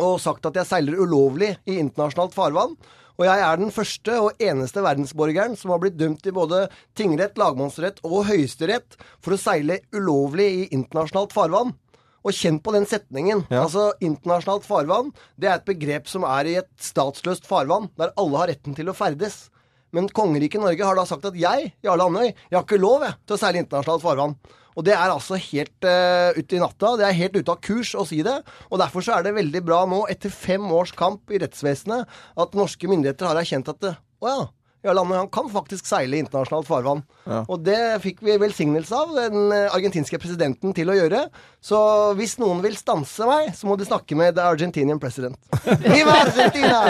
[0.00, 2.76] og sagt at jeg seiler ulovlig i internasjonalt farvann.
[3.18, 7.34] Og jeg er den første og eneste verdensborgeren som har blitt dømt i både tingrett,
[7.38, 11.74] lagmannsrett og høyesterett for å seile ulovlig i internasjonalt farvann.
[12.22, 13.44] Og kjenn på den setningen.
[13.50, 13.64] Ja.
[13.64, 18.42] Altså, internasjonalt farvann, det er et begrep som er i et statsløst farvann, der alle
[18.42, 19.48] har retten til å ferdes.
[19.92, 23.18] Men kongeriket Norge har da sagt at jeg, Jarle Andøy, jeg har ikke lov jeg,
[23.26, 24.36] til å seile internasjonalt farvann.
[24.72, 26.94] Og det er altså helt uh, ute i natta.
[26.96, 28.38] Det er helt ute av kurs å si det.
[28.70, 32.08] Og derfor så er det veldig bra nå, etter fem års kamp i rettsvesenet,
[32.40, 34.46] at norske myndigheter har erkjent at det, å ja,
[34.82, 37.02] Jarle han kan faktisk seile i internasjonalt farvann.
[37.46, 41.20] Og det fikk vi velsignelse av den eh, argentinske presidenten til å gjøre.
[41.62, 41.78] Så
[42.18, 45.38] hvis noen vil stanse meg, så må de snakke med the Argentinian president.
[45.86, 46.80] Viva Argentina!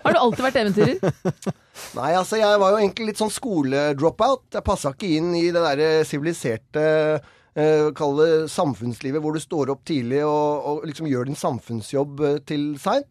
[0.00, 1.52] Har du alltid vært eventyrer?
[1.98, 4.46] Nei, altså jeg var jo egentlig litt sånn skoledropout.
[4.56, 6.86] Jeg passa ikke inn i det derre siviliserte
[7.20, 12.24] eh, Kall det samfunnslivet hvor du står opp tidlig og, og liksom gjør din samfunnsjobb
[12.28, 13.10] eh, til seint.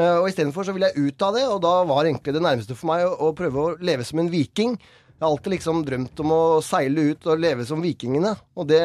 [0.00, 2.76] Eh, og istedenfor så ville jeg ut av det, og da var egentlig det nærmeste
[2.78, 4.78] for meg å, å prøve å leve som en viking.
[4.78, 8.32] Jeg har alltid liksom drømt om å seile ut og leve som vikingene.
[8.56, 8.84] Og det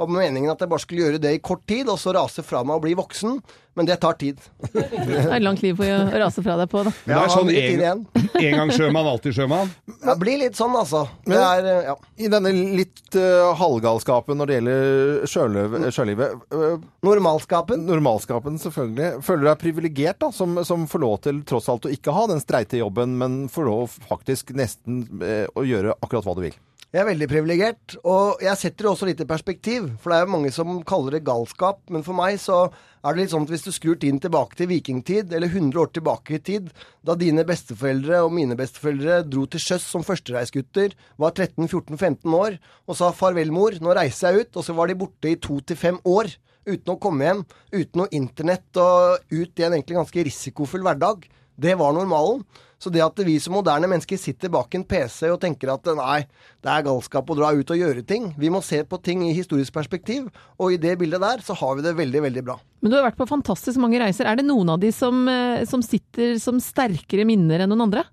[0.00, 2.62] var meningen at jeg bare skulle gjøre det i kort tid, og så rase fra
[2.64, 3.36] meg og bli voksen.
[3.74, 4.40] Men det tar tid.
[4.72, 4.82] Det
[5.16, 5.86] er et langt liv å
[6.20, 6.92] rase fra deg på, da.
[7.06, 8.02] Det er sånn en,
[8.42, 9.70] en gang sjømann, alltid sjømann.
[10.02, 11.06] Det blir litt sånn, altså.
[11.24, 11.94] Det er, eh, ja.
[12.20, 17.86] I denne litt uh, halvgalskapen når det gjelder sjøløv- sjølivet uh, Normalskapen.
[17.88, 19.22] Normalskapen, selvfølgelig.
[19.24, 22.26] Føler du deg privilegert, da, som, som får lov til tross alt å ikke ha
[22.30, 26.60] den streite jobben, men får lov faktisk nesten uh, å gjøre akkurat hva du vil?
[26.92, 29.86] Jeg er veldig privilegert, og jeg setter det også litt i perspektiv.
[29.96, 32.66] For det er jo mange som kaller det galskap, men for meg så
[33.00, 35.88] er det litt sånn at hvis du skrur tiden tilbake til vikingtid, eller 100 år
[35.96, 36.66] tilbake i tid,
[37.00, 42.98] da dine besteforeldre og mine besteforeldre dro til sjøs som førstereisgutter, var 13-14-15 år, og
[43.00, 45.80] sa farvel, mor, nå reiser jeg ut, og så var de borte i to til
[45.80, 46.28] fem år.
[46.68, 47.40] Uten å komme hjem,
[47.72, 51.24] uten noe internett og ut i en egentlig ganske risikofull hverdag.
[51.56, 52.44] Det var normalen.
[52.82, 56.24] Så det at vi som moderne mennesker sitter bak en PC og tenker at nei,
[56.62, 58.32] det er galskap å dra ut og gjøre ting.
[58.34, 60.26] Vi må se på ting i historisk perspektiv,
[60.58, 62.58] og i det bildet der så har vi det veldig, veldig bra.
[62.82, 64.26] Men du har vært på fantastisk mange reiser.
[64.26, 68.08] Er det noen av de som, eh, som sitter som sterkere minner enn noen andre?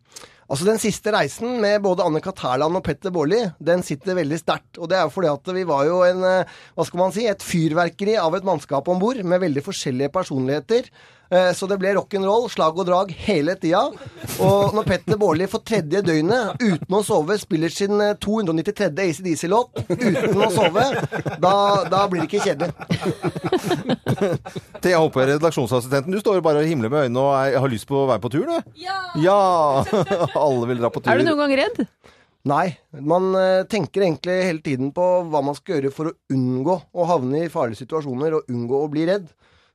[0.49, 2.41] Altså Den siste reisen med både Anne-Kat.
[2.41, 4.79] Hærland og Petter Baarli, den sitter veldig sterkt.
[4.82, 7.25] Og det er jo fordi at vi var jo en, eh, hva skal man si,
[7.25, 10.89] et fyrverkeri av et mannskap om bord med veldig forskjellige personligheter.
[11.29, 13.83] Eh, Så det ble rock'n'roll, slag og drag hele tida.
[14.41, 18.89] Og når Petter Baarli for tredje døgnet, uten å sove, spiller sin eh, 293.
[19.09, 20.85] ACDC-låt uten å sove,
[21.41, 21.53] da,
[21.89, 22.73] da blir det ikke kjedelig.
[24.81, 27.87] Thea Hoppe, redaksjonsassistenten, du står jo bare og himler med øynene og er, har lyst
[27.89, 28.71] på å være på tur, du?
[28.81, 28.99] Ja!
[29.19, 29.39] ja!
[30.45, 31.11] Alle vil dra på tur.
[31.13, 31.83] Er du noen gang redd?
[32.49, 32.65] Nei,
[33.03, 37.07] man eh, tenker egentlig hele tiden på hva man skal gjøre for å unngå å
[37.09, 39.27] havne i farlige situasjoner og unngå å bli redd.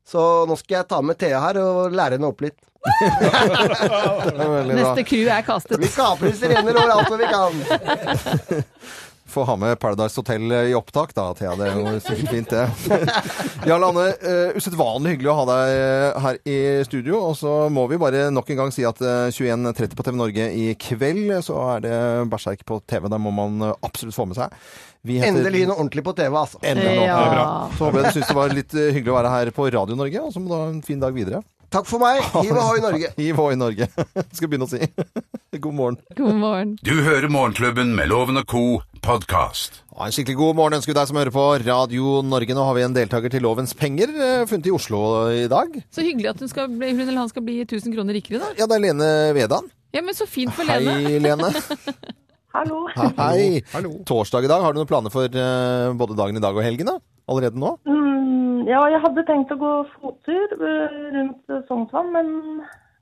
[0.04, 2.58] Så nå skal jeg ta med Thea her og lære henne opp litt.
[2.84, 4.68] Er.
[4.68, 5.80] Neste crew er kastet.
[5.80, 7.52] Vi kaprer sirener overalt hvor vi kan.
[9.34, 11.56] Få ha med Paradise Hotel i opptak, da, Thea.
[11.58, 12.68] Det er jo sikkert fint, det.
[13.68, 17.18] Jarl Anne, uh, usedvanlig hyggelig å ha deg eh, her i studio.
[17.30, 20.46] Og så må vi bare nok en gang si at uh, 21.30 på TV Norge
[20.54, 21.98] i kveld, så er det
[22.30, 23.08] Berserk på TV.
[23.10, 24.54] Der må man absolutt få med seg.
[25.04, 26.58] Vi heter- Endelig noe ordentlig på TV, altså.
[26.64, 27.18] Endelig ja.
[27.36, 27.48] Ja.
[27.76, 29.96] Så håper jeg du syns det var litt uh, hyggelig å være her på Radio
[30.00, 31.42] Norge, og så må du ha en fin dag videre.
[31.74, 32.22] Takk for meg.
[32.44, 33.10] Hiv ohoi Norge.
[33.18, 33.88] Hiv ohoi Norge.
[34.36, 34.86] Skal begynne å si.
[35.58, 35.98] God morgen.
[36.16, 36.72] God morgen.
[36.86, 38.62] Du hører Morgenklubben med Loven og co.
[39.04, 39.82] podkast.
[39.94, 42.54] En skikkelig god morgen ønsker vi deg som hører på Radio Norge.
[42.56, 45.02] Nå har vi en deltaker til Lovens penger, eh, funnet i Oslo
[45.34, 45.76] i dag.
[45.94, 48.54] Så hyggelig at hun, skal bli, hun eller han skal bli 1000 kroner rikere, da.
[48.58, 49.68] Ja, det er Lene Vedan.
[49.94, 50.96] Ja, men så fint for Lene.
[51.04, 51.52] Hei, Lene.
[52.54, 52.84] Hallo.
[53.18, 53.62] Hei.
[54.06, 54.62] Torsdag i dag.
[54.62, 56.86] Har du noen planer for eh, både dagen i dag og helgen?
[56.86, 57.00] da?
[57.30, 57.72] Allerede nå?
[57.88, 62.30] Mm, ja, jeg hadde tenkt å gå fottur eh, rundt Sognsvann, men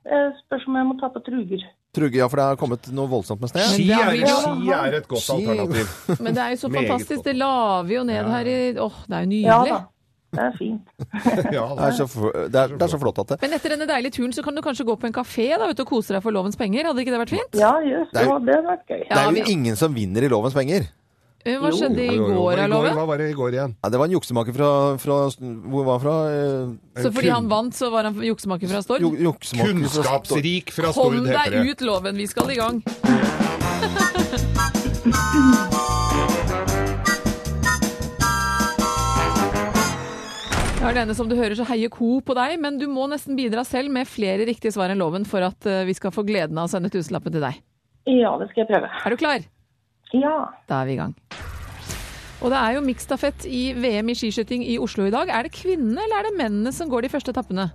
[0.09, 1.61] jeg spørs om jeg må ta på truger.
[1.93, 3.61] Truger, ja, for det har kommet noe voldsomt med snø.
[3.75, 4.33] Ski er, ja.
[4.41, 5.35] ski er et godt Ski.
[5.45, 5.91] alternativ.
[6.25, 7.21] Men det er jo så fantastisk.
[7.27, 9.75] Det laver jo ned her i Åh, det er jo Ja nydelig.
[9.75, 9.81] da.
[10.33, 10.81] Det er fint.
[11.53, 12.07] Ja, Det er, så,
[12.49, 14.55] det, er, det er så flott at det Men etter denne deilige turen så kan
[14.57, 16.89] du kanskje gå på en kafé da, vet du, og kose deg for lovens penger.
[16.89, 17.53] Hadde ikke det vært fint?
[17.61, 18.27] Ja, just Det er det.
[18.27, 19.01] jo- var- Det hadde vært gøy.
[19.07, 20.89] Det er jo ingen som vinner i lovens penger.
[21.45, 22.93] Eh, Hva skjedde i Jo, jo, går, i av loven?
[22.95, 23.71] Hva var det i går igjen?
[23.83, 26.15] Ja, det var en juksemaker fra, fra Hvor var han fra?
[26.31, 29.01] Eh, Så fordi han vant, så var han juksemaker fra Stord?
[29.03, 32.15] ju- fra- Kunnskapsrik fra Kom Stord, heter deg ut, loven!
[32.15, 32.81] Vi skal i gang.
[40.93, 43.63] Ja, Lene, som du hører så heier ko på deg, men du må nesten bidra
[43.65, 46.67] selv med flere riktige svar enn loven for at eh, vi skal få gleden av
[46.67, 47.55] å sende tusenlappen til deg.
[48.13, 48.91] Ja, det skal jeg prøve.
[49.01, 49.47] Er du klar?
[50.13, 50.33] Ja.
[50.69, 51.15] Da er vi i gang.
[52.45, 55.31] Og det er jo miksstafett i VM i skiskyting i Oslo i dag.
[55.33, 57.65] Er det kvinnene eller er det mennene som går de første etappene?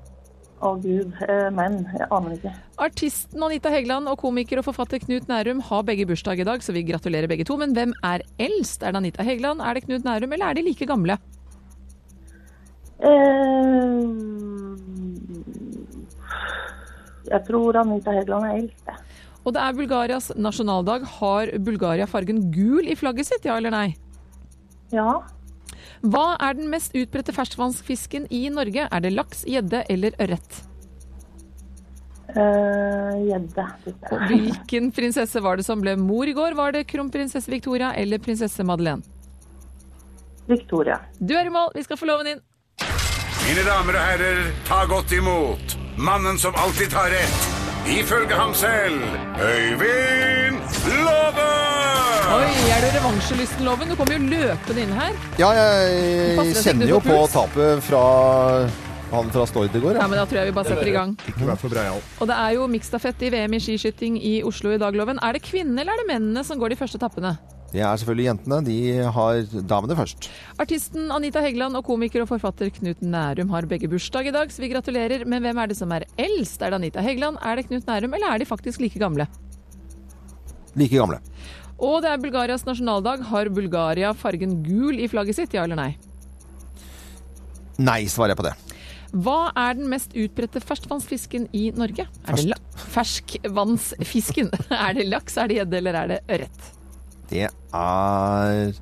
[0.62, 2.52] Å gud, eh, men jeg aner ikke.
[2.86, 6.70] Artisten Anita Hegeland og komiker og forfatter Knut Nærum har begge bursdag i dag, så
[6.76, 7.58] vi gratulerer begge to.
[7.58, 8.86] Men hvem er eldst?
[8.86, 11.18] Er det Anita Hegeland, er det Knut Nærum, eller er de like gamle?
[12.98, 14.00] Eh,
[17.28, 18.84] jeg tror Anita Hegeland er eldst.
[18.86, 18.96] jeg.
[19.44, 21.04] Og det er Bulgarias nasjonaldag.
[21.18, 23.96] Har Bulgaria fargen gul i flagget sitt, ja eller nei?
[24.92, 25.22] Ja.
[26.02, 28.88] Hva er den mest utbredte ferskvannsfisken i Norge?
[28.90, 30.64] Er det laks, gjedde eller ørret?
[32.28, 33.64] Eh, Gjedde.
[33.86, 36.54] Uh, Og hvilken prinsesse var det som ble mor i går?
[36.58, 39.02] Var det kronprinsesse Victoria eller prinsesse Madeleine?
[40.48, 41.00] Victoria.
[41.20, 42.44] Du er i mål, vi skal få loven inn.
[43.46, 47.46] Mine damer og herrer, ta godt imot mannen som alltid tar rett.
[47.88, 48.98] Ifølge ham selv
[49.40, 50.58] Øyvind
[50.98, 51.46] Love!
[52.28, 53.88] Oi, er du revansjelysten, Loven?
[53.88, 55.16] Du kommer jo løpende inn her.
[55.40, 55.48] Ja,
[56.36, 57.32] Passer jeg kjenner jo på puls?
[57.32, 58.02] tapet fra
[59.14, 59.96] han fra Stord i går.
[59.96, 60.08] Ja, Ja.
[60.12, 61.16] men Da tror jeg vi bare setter i gang.
[61.32, 62.02] Ikke vær for breial.
[62.20, 65.18] Og det er jo miksstafett i VM i skiskyting i Oslo i dag, Loven.
[65.22, 67.38] Er det kvinnene eller er det mennene som går de første etappene?
[67.68, 68.58] Det er selvfølgelig jentene.
[68.64, 68.76] De
[69.12, 70.30] har damene først.
[70.62, 74.64] Artisten Anita Hegeland og komiker og forfatter Knut Nærum har begge bursdag i dag, så
[74.64, 75.26] vi gratulerer.
[75.28, 76.62] Men hvem er det som er eldst?
[76.62, 79.28] Er det Anita Hegeland, er det Knut Nærum, eller er de faktisk like gamle?
[80.80, 81.20] Like gamle.
[81.78, 83.26] Og det er Bulgarias nasjonaldag.
[83.28, 85.92] Har Bulgaria fargen gul i flagget sitt, ja eller nei?
[87.78, 88.54] Nei, svarer jeg på det.
[89.12, 92.08] Hva er den mest utbredte ferskvannsfisken i Norge?
[92.28, 92.58] Er det
[92.96, 94.50] ferskvannsfisken?
[94.88, 96.74] er det laks, er det gjedde eller er det ørret?
[97.28, 98.72] Det er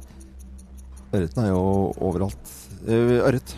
[1.16, 1.62] Ørreten er jo
[2.04, 2.50] overalt.
[2.87, 3.54] Eh, Ørret.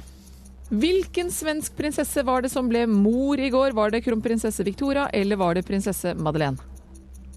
[0.69, 3.73] Hvilken svensk prinsesse var det som ble mor i går?
[3.77, 6.61] Var det kronprinsesse Victoria eller var det prinsesse Madeleine?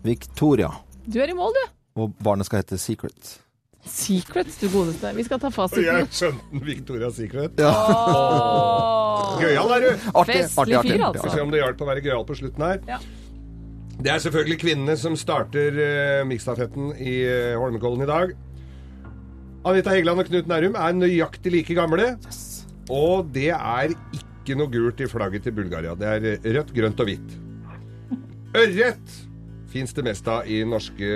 [0.03, 0.69] Victoria.
[1.07, 1.63] Du er i mål, du.
[2.01, 3.37] Og barnet skal hete Secret.
[3.87, 5.09] Secret, du godeste.
[5.17, 5.87] Vi skal ta fasiten.
[5.87, 7.57] jeg skjønte den Victoria's Secret.
[7.65, 9.39] Åh.
[9.41, 9.89] Gøyal er du!
[10.13, 10.91] Artig, Festlig artig, artig.
[10.91, 11.23] fyr, altså.
[11.25, 12.81] Skal se om det hjalp å være gøyal på slutten her.
[12.89, 12.99] Ja.
[14.01, 18.33] Det er selvfølgelig kvinnene som starter uh, miksstafetten i uh, Holmenkollen i dag.
[19.69, 22.15] Anita Hegeland og Knut Nærum er nøyaktig like gamle.
[22.89, 25.93] Og det er ikke noe gult i flagget til Bulgaria.
[25.93, 27.35] Det er eh, rødt, grønt og hvitt.
[28.57, 29.19] Ørret
[29.71, 31.11] fins det mest av i norske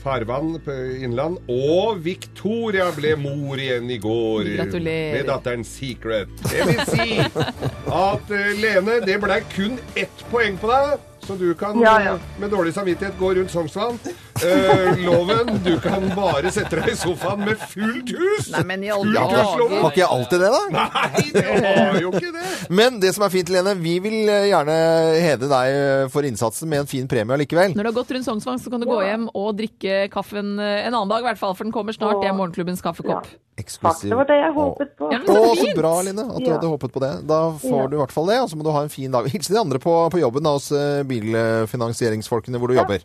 [0.00, 1.36] farvann på innland.
[1.52, 4.48] Og Victoria ble mor igjen i går.
[4.56, 5.18] Gratulerer.
[5.20, 6.32] Med datteren Secret.
[6.48, 11.10] Det vil si at eh, Lene, det ble kun ett poeng på deg.
[11.26, 12.14] Så du kan Ja, ja.
[12.14, 13.98] eh, med dårlig samvittighet gå rundt Sognsvann.
[14.42, 18.48] Eh, loven, du kan bare sette deg i sofaen med fullt hus.
[18.50, 19.74] Nei, men i alle Fullt dager.
[19.84, 20.62] Var ikke jeg alltid det, da?
[20.74, 22.46] Nei, det var jo ikke det.
[22.74, 24.76] Men det som er fint, Lene, vi vil eh, gjerne
[25.22, 27.76] hede deg eh, for innsatsen med en fin premie allikevel.
[27.78, 30.80] Når du har gått rundt Sognsvang, så kan du gå hjem og drikke kaffen eh,
[30.88, 32.18] en annen dag, i hvert fall, for den kommer snart.
[32.24, 33.30] Det er morgenklubbens kaffekopp.
[33.54, 35.08] Takk, det var det jeg håpet på.
[35.14, 35.76] Ja, men Å, så så fint!
[35.78, 36.56] bra, Line, at du Ja.
[36.56, 37.12] hadde håpet på det.
[37.30, 37.86] Da får Ja.
[37.86, 39.28] du i hvert fall det, og så må du ha en fin dag.
[39.30, 43.04] Hils de andre på, på jobben da, hos eh, bilfinansieringsfolkene hvor du jobber.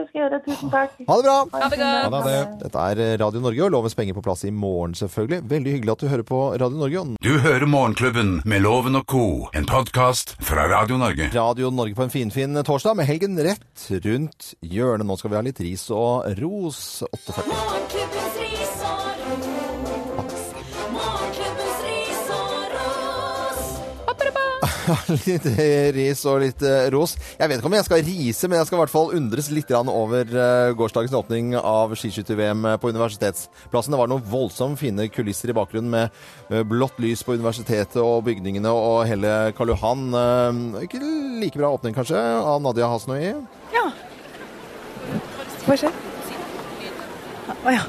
[0.00, 0.38] Det skal jeg gjøre.
[0.46, 0.92] Tusen takk.
[1.08, 1.36] Ha det bra!
[1.52, 2.14] Ha det godt.
[2.14, 2.36] Ha det.
[2.62, 5.42] Dette er Radio Norge og Lovens penger på plass i morgen, selvfølgelig.
[5.50, 7.02] Veldig hyggelig at du hører på Radio Norge.
[7.20, 11.28] Du hører Morgenklubben med Loven og co., en podkast fra Radio Norge.
[11.34, 15.06] Radio Norge på en finfin torsdag med helgen rett rundt hjørnet.
[15.10, 16.80] Nå skal vi ha litt ris og ros.
[17.12, 17.50] 8.40.
[17.52, 19.09] Morgenklubbens ris og
[25.26, 27.16] litt eh, ris og litt eh, ros.
[27.38, 29.70] Jeg vet ikke om jeg skal rise, men jeg skal i hvert fall undres litt
[29.70, 33.94] over eh, gårsdagens åpning av skiskytter-VM på Universitetsplassen.
[33.94, 38.72] Det var noen voldsomt fine kulisser i bakgrunnen med blått lys på universitetet og bygningene
[38.74, 40.06] og hele Karl Johan.
[40.82, 43.22] Ikke like bra åpning, kanskje, av Nadia Hasnoi.
[43.74, 43.88] Ja.
[45.66, 46.06] Hva skjer?
[47.60, 47.74] Å.
[47.74, 47.84] Ja,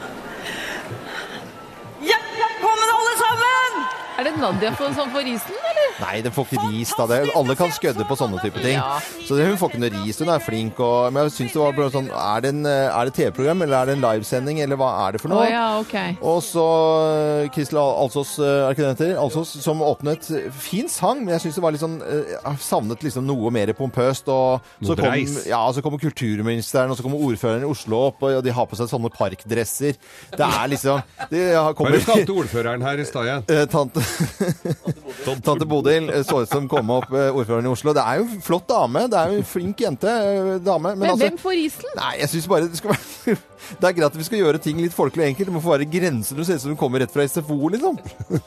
[4.21, 5.93] Er det Nadia for, som får risen, eller?
[6.01, 7.05] Nei, den får ikke ris da.
[7.09, 8.75] Det, alle kan skødde på sånne type ting.
[8.77, 8.99] Ja.
[9.25, 10.19] Så det, hun får ikke noe ris.
[10.21, 10.81] Hun er flink.
[10.81, 13.89] Og, men jeg synes det var bare sånn Er det, eh, det TV-program, eller er
[13.89, 15.41] det en livesending, eller hva er det for noe?
[15.41, 15.49] noe?
[15.49, 16.13] ja, okay.
[16.21, 16.65] Og så
[17.07, 19.09] eh, Kristel Alsås, eh, er det ikke det?
[19.23, 20.29] Alsås, som åpnet
[20.61, 23.73] fin sang, men jeg syns det var litt sånn eh, Jeg savnet liksom noe mer
[23.77, 24.29] pompøst.
[24.29, 25.17] Og så kom,
[25.49, 28.77] ja, så kommer kulturministeren, og så kommer ordføreren i Oslo opp, og de har på
[28.79, 29.97] seg sånne parkdresser.
[30.37, 31.01] Det er liksom
[31.33, 33.47] de har- Hva kommer, er kalte ordføreren her i stad igjen?
[33.51, 33.99] Eh, Tante,
[35.45, 37.93] Tante Bodil eh, så ut som kom opp eh, ordføreren i Oslo.
[37.95, 39.05] Det er jo flott dame.
[39.11, 40.09] Det er jo en flink jente.
[40.09, 40.93] eh, dame.
[40.95, 41.93] Men, Men altså, hvem får risen?
[41.99, 43.37] Nei, jeg syns bare det skal være
[43.81, 45.51] Det er greit at vi skal gjøre ting litt folkelig og enkelt.
[45.51, 46.39] Det må få være grenser.
[46.39, 47.99] Du ser ut som du kommer rett fra SFO, liksom.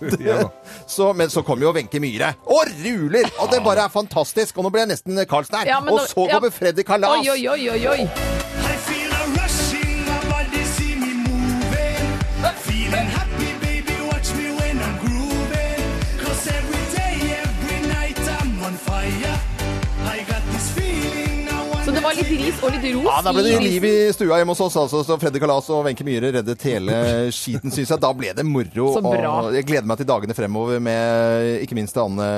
[0.02, 0.40] Det, Ja.
[0.90, 2.32] så, men så kommer jo Wenche Myhre.
[2.50, 3.30] Og ruler!
[3.40, 4.58] Og det bare er fantastisk.
[4.58, 5.70] Og nå ble jeg nesten Karlsen her.
[5.76, 6.36] Ja, og så så ja.
[6.38, 7.22] kommer Freddy Kalas.
[7.22, 8.08] Oi, oi, oi, oi,
[22.14, 24.62] var litt ris og litt ros Ja, Da ble det liv i stua hjemme hos
[24.64, 24.76] oss.
[24.84, 26.96] altså, så Freddy Kalas og Wenche Myhre reddet hele
[27.34, 28.00] skiten, syns jeg.
[28.02, 28.88] Da ble det moro.
[28.94, 29.32] Så bra.
[29.48, 32.28] Og jeg gleder meg til dagene fremover med ikke minst Anne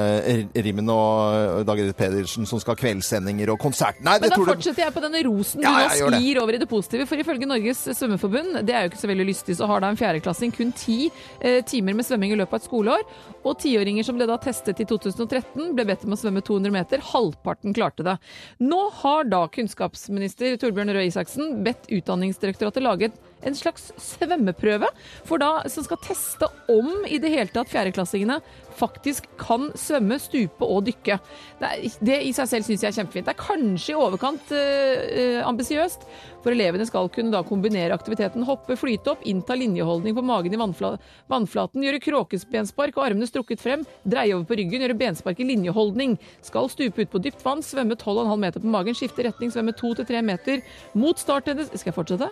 [0.54, 4.00] Rimmen og Dag Edith Pedersen som skal ha kveldssendinger og konsert.
[4.00, 6.40] Nei, Men det da tror du fortsetter jeg på denne rosen du Ja, nå sklir
[6.42, 7.06] over i det positive.
[7.10, 10.00] For ifølge Norges svømmeforbund, det er jo ikke så veldig lystig, så har da en
[10.00, 11.10] fjerdeklassing kun ti
[11.40, 13.04] eh, timer med svømming i løpet av et skoleår.
[13.46, 17.02] Og tiåringer som ble da testet i 2013, ble bedt om å svømme 200 meter.
[17.12, 18.16] Halvparten klarte det.
[18.62, 24.88] Nå har da kunnskapsminister Torbjørn Røe Isaksen bedt Utdanningsdirektoratet lage et- en slags svømmeprøve
[25.26, 28.40] for da, som skal teste om i det hele tatt fjerdeklassingene
[28.76, 31.18] faktisk kan svømme, stupe og dykke.
[31.60, 33.28] Det, er, det i seg selv syns jeg er kjempefint.
[33.28, 36.04] Det er kanskje i overkant eh, ambisiøst,
[36.44, 40.60] for elevene skal kunne da kombinere aktiviteten hoppe, flyte opp, innta linjeholdning på magen i
[40.60, 40.92] vannfla
[41.32, 46.18] vannflaten, gjøre kråkesbenspark og armene strukket frem, dreie over på ryggen, gjøre benspark i linjeholdning,
[46.46, 50.22] skal stupe ut på dypt vann, svømme 12,5 meter på magen, skifte retning, svømme 2-3
[50.26, 50.62] meter
[50.94, 52.30] mot starthendes Skal jeg fortsette?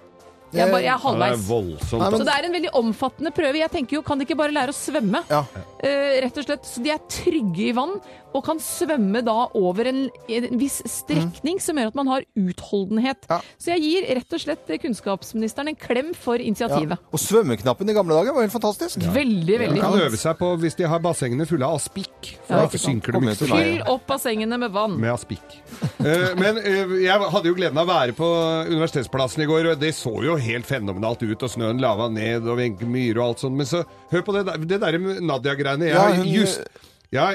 [0.55, 1.31] Jeg, bare, jeg er halvveis.
[1.35, 2.01] det er voldsomt.
[2.01, 3.55] Nei, men- Så det er en veldig omfattende prøve.
[3.59, 5.25] Jeg tenker jo, Kan de ikke bare lære å svømme?
[5.31, 5.45] Ja.
[5.83, 8.01] Eh, rett og slett, Så de er trygge i vann
[8.35, 13.27] og kan svømme da over en, en viss strekning som gjør at man har utholdenhet.
[13.31, 13.41] Ja.
[13.59, 16.45] Så jeg gir rett og slett kunnskapsministeren en klem for Ja.
[16.45, 16.99] initiativet.
[17.13, 18.99] Og svømmeknappen i gamle dager var helt fantastisk.
[18.99, 20.03] Veldig, veldig De kan fint.
[20.11, 22.37] øve seg på hvis de har bassengene fulle av aspikk.
[22.47, 23.03] For Ja, da ikke sant.
[23.03, 23.65] synker de Kommer ikke til så meg.
[23.67, 23.73] mye.
[23.85, 25.01] Fyll opp bassengene med vann.
[25.01, 25.84] Med aspikk.
[26.05, 28.29] Eh, men eh, jeg hadde jo gleden av å være på
[28.71, 32.59] Universitetsplassen i går, og det så jo helt fenomenalt ut, og snøen lava ned, og
[32.61, 33.57] Wenche Myhre og alt sånt.
[33.59, 35.89] Men så, hør på det der, det derre med Nadia-greiene.
[35.91, 36.67] Jeg Ja, har just...
[37.15, 37.29] Ja,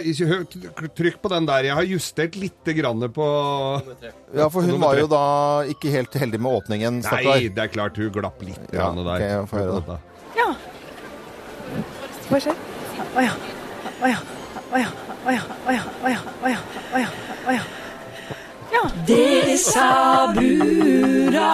[0.97, 1.63] trykk på den der.
[1.69, 3.27] Jeg har justert lite grann på
[4.35, 5.21] Ja, for hun var jo da
[5.71, 7.45] ikke helt heldig med åpningen, Nei, stakkar.
[7.55, 9.23] det er klart hun glapp litt Ja, grann der.
[9.23, 9.97] jeg får høre det.
[10.35, 10.49] Ja.
[12.27, 12.59] Hva skjer?
[13.15, 13.31] Å ja.
[14.03, 14.19] Å ja.
[14.67, 14.89] Å ja.
[15.23, 15.45] Å ja.
[15.63, 15.85] Å ja.
[16.03, 16.11] Å
[16.51, 16.59] ja.
[17.47, 17.63] Å ja.
[18.73, 18.83] Ja.
[19.07, 19.87] Dere sa
[20.35, 21.49] brura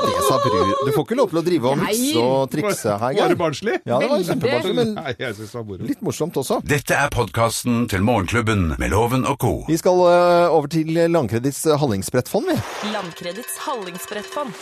[0.00, 0.70] Det sa bror.
[0.86, 3.74] Du får ikke lov til å drive og mikse og trikse her, Var det barnslig?
[3.88, 5.88] Ja, det var kjempebarnslig, men Nei, jeg synes det var moro.
[5.90, 6.60] litt morsomt også.
[6.70, 9.52] Dette er podkasten til Morgenklubben med Loven og co.
[9.68, 12.58] Vi skal eh, over til Landkredits hallingsbrettfond, vi.
[12.94, 14.54] Landkredits hallingsbrettfond.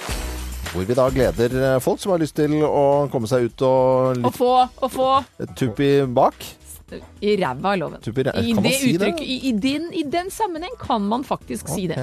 [0.69, 4.19] Hvor vi da gleder eh, folk som har lyst til å komme seg ut og
[4.19, 4.53] Å litt få,
[4.85, 5.11] å få
[5.57, 6.35] tuppi bak.
[6.95, 8.03] I ræva er loven.
[8.05, 9.13] Tuppi i det si det?
[9.21, 12.01] i, i, den, I den sammenheng kan man faktisk si det.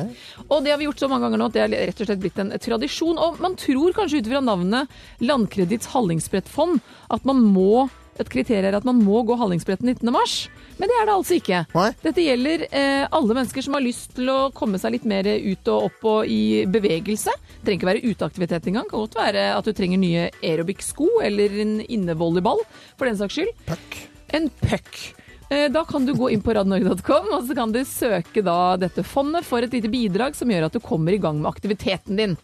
[0.47, 2.23] Og det har vi gjort så mange ganger nå at det er rett og slett
[2.23, 3.19] blitt en tradisjon.
[3.21, 6.81] Og man tror kanskje ut fra navnet Landkreditts hallingsbrettfond
[7.13, 10.11] at man må et kriterium er at man må gå Hallingsbretten 19.
[10.13, 10.35] mars,
[10.79, 11.61] men det er det altså ikke.
[11.75, 11.89] Nei.
[12.03, 15.71] Dette gjelder eh, alle mennesker som har lyst til å komme seg litt mer ut
[15.73, 17.35] og opp og i bevegelse.
[17.35, 18.89] Det trenger ikke være uteaktivitet engang.
[18.91, 22.63] Kan godt være at du trenger nye aerobic-sko eller en innevolleyball,
[22.95, 23.55] for den saks skyld.
[23.67, 24.03] Puck.
[24.35, 24.97] En puck.
[25.49, 28.43] Eh, Da kan du gå inn på radnorge.com, og så kan du søke
[28.81, 32.19] dette fondet for et lite bidrag som gjør at du kommer i gang med aktiviteten
[32.19, 32.35] din.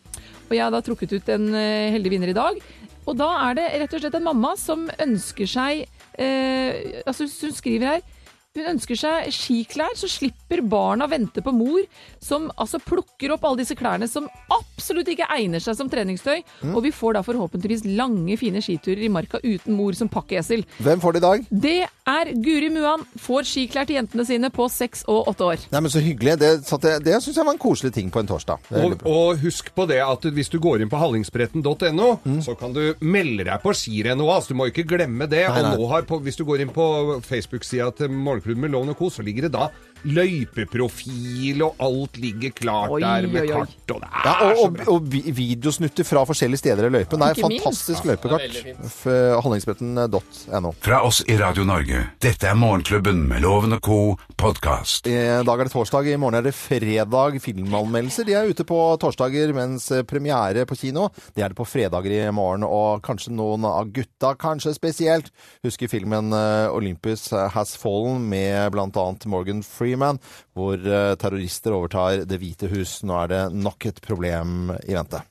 [0.47, 2.61] Og jeg har da trukket ut en eh, heldig vinner i dag.
[3.09, 5.85] Og da er det rett og slett en mamma som ønsker seg
[6.21, 8.03] eh, Altså, hun skriver her
[8.51, 11.85] hun ønsker seg skiklær, så slipper barna vente på mor,
[12.19, 16.41] som altså plukker opp alle disse klærne som absolutt ikke egner seg som treningstøy.
[16.73, 20.65] Og vi får da forhåpentligvis lange, fine skiturer i marka uten mor som pakkesel.
[20.83, 21.47] Hvem får det i dag?
[21.67, 21.77] Det
[22.11, 23.03] er Guri Muan.
[23.21, 25.65] Får skiklær til jentene sine på seks og åtte år.
[25.71, 26.37] Nei, men Så hyggelig.
[26.41, 28.59] Det, det, jeg- det syns jeg var en koselig ting på en torsdag.
[28.71, 32.09] Og, og husk på det at hvis du går inn på hallingsbretten.no,
[32.41, 34.33] så kan du melde deg på skirenn òg.
[34.35, 35.45] Altså, du må ikke glemme det.
[35.49, 35.73] Nei, nei.
[35.75, 36.87] Og nå har på, hvis du går inn på
[37.25, 39.69] Facebook-sida til Morgenklubben med Loven og Co., så ligger det da
[40.05, 43.53] løypeprofil, og alt ligger klart Oi, der med oi, oi.
[43.61, 44.85] kart, og det er Ja, og, så og, bra.
[44.95, 47.21] og videosnutter fra forskjellige steder i løypen.
[47.21, 48.57] Det er fantastisk Ja, løypekart.
[48.87, 50.71] F- Hallingsbretten.no.
[50.81, 53.99] Fra oss i Radio Norge, dette er Morgenklubben med Loven og co.
[54.37, 55.05] podkast.
[55.07, 57.37] I dag er det torsdag, i morgen er det fredag.
[57.43, 62.11] Filmanmeldelser de er ute på torsdager, mens premiere på kino det er det på fredager
[62.15, 62.63] i morgen.
[62.65, 65.29] Og kanskje noen av gutta, kanskje spesielt,
[65.65, 69.05] husker filmen eh, Olympus Has Fallen med bl.a.
[69.29, 69.61] Morgan
[69.91, 70.19] Freeman,
[70.55, 73.01] hvor eh, terrorister overtar Det hvite hus.
[73.03, 75.21] Nå er det nok et problem i vente.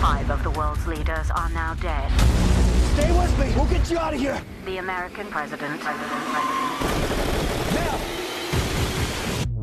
[0.00, 2.08] Five of the world's leaders are now dead.
[2.94, 3.52] Stay with me.
[3.56, 4.40] We'll get you out of here.
[4.64, 5.80] The American president.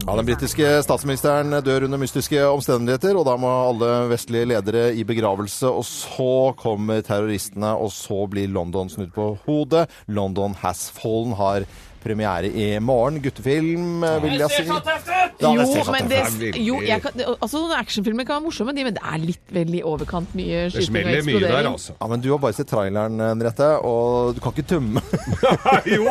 [0.05, 5.05] Ja, Den britiske statsministeren dør under mystiske omstendigheter, og da må alle vestlige ledere i
[5.07, 5.69] begravelse.
[5.71, 9.85] Og så kommer terroristene, og så blir London snudd på hodet.
[10.11, 11.63] London Has Fallen har
[12.03, 13.21] premiere i morgen.
[13.23, 14.63] Guttefilm, vil jeg si.
[14.67, 16.21] Ja, Jo, men det,
[16.61, 19.79] jo, jeg kan, det, altså, actionfilmer kan være morsomme, de, men det er litt veldig
[19.79, 21.71] i overkant mye skyting og smeller mye der, eksplodering.
[21.73, 21.95] altså.
[21.99, 25.03] Ja, men du har bare sett traileren, Henriette, og du kan ikke tømme.
[25.95, 26.07] jo,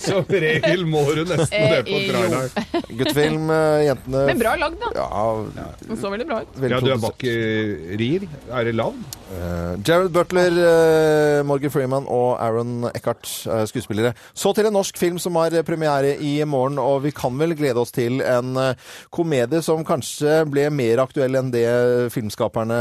[0.00, 2.12] som regel må du nesten det på Eh, jo.
[2.14, 2.88] traileren.
[2.98, 4.92] Guttefilm, eh, jentene Men bra lagd, da.
[4.96, 6.56] Ja, Det så veldig bra ut.
[6.58, 7.10] Veldig Ja, du er produsert.
[7.10, 8.26] bak i rir.
[8.50, 9.18] Er det lavt?
[9.34, 14.14] Eh, Jared Butler, eh, Morgan Freeman og Aaron Eckhart, eh, skuespillere.
[14.34, 17.56] Så til en norsk film som har eh, premiere i morgen, og vi kan vel
[17.58, 21.68] glede oss til en eh, komedie som kanskje ble mer aktuell enn det
[22.14, 22.80] filmskaperne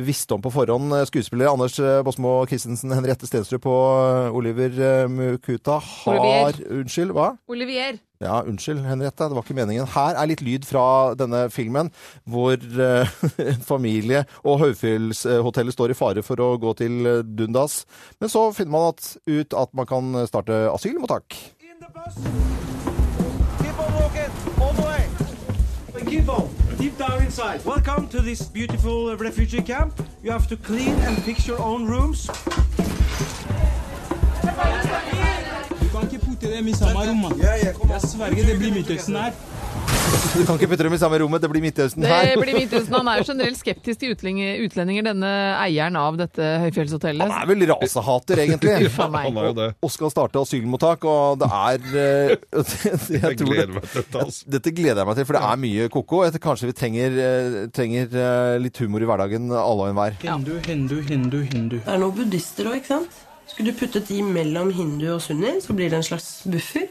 [0.00, 0.92] visste om på forhånd.
[1.08, 6.80] Skuespiller Skuespillere Anders eh, Bosmo Christensen, Henriette Stenstrup og eh, Oliver eh, Mukuta har Olivier.
[6.80, 7.34] Unnskyld, hva?
[7.48, 8.00] Olivier.
[8.20, 9.24] Ja, unnskyld, Henriette.
[9.24, 9.86] Det var ikke meningen.
[9.94, 11.88] Her er litt lyd fra denne filmen,
[12.28, 12.60] hvor
[13.52, 17.86] en familie og Høyfjellshotellet står i fare for å gå til eh, dundas.
[18.20, 21.32] Men så finner man at, ut at man kan starte asylmottak.
[23.62, 25.08] Keep on walking all the way.
[26.04, 26.52] Keep on.
[26.76, 27.64] Deep down inside.
[27.64, 29.96] Welcome to this beautiful refugee camp.
[30.22, 32.28] You have to clean and fix your own rooms.
[34.42, 35.29] Du
[35.92, 37.24] kan ikke putte dem i samme rom.
[37.40, 39.32] Jeg sverger, det blir Midtøsten her.
[40.30, 42.28] Du kan ikke putte dem i samme rommet, det blir Midtøsten her.
[42.30, 42.94] Det blir Midtøsten.
[42.94, 45.30] Han er jo generelt skeptisk til utlendinger, denne
[45.60, 47.24] eieren av dette høyfjellshotellet.
[47.26, 48.90] Han er vel rasehater, egentlig.
[49.00, 49.68] Han er jo det.
[49.86, 54.02] Og skal starte asylmottak, og det er eh, jeg Jeg tror gleder det- meg til
[54.02, 54.24] dette.
[54.26, 54.50] altså.
[54.56, 56.22] Dette gleder jeg meg til, for det er mye koko.
[56.50, 60.18] Kanskje vi trenger, eh, trenger eh, litt humor i hverdagen, alle og enhver.
[60.22, 61.78] Hindu, hindu, hindu, hindu.
[61.82, 63.26] Det er noen buddhister òg, ikke sant?
[63.50, 66.86] Skulle du puttet de mellom hindu og sunni, så blir det en slags buffer.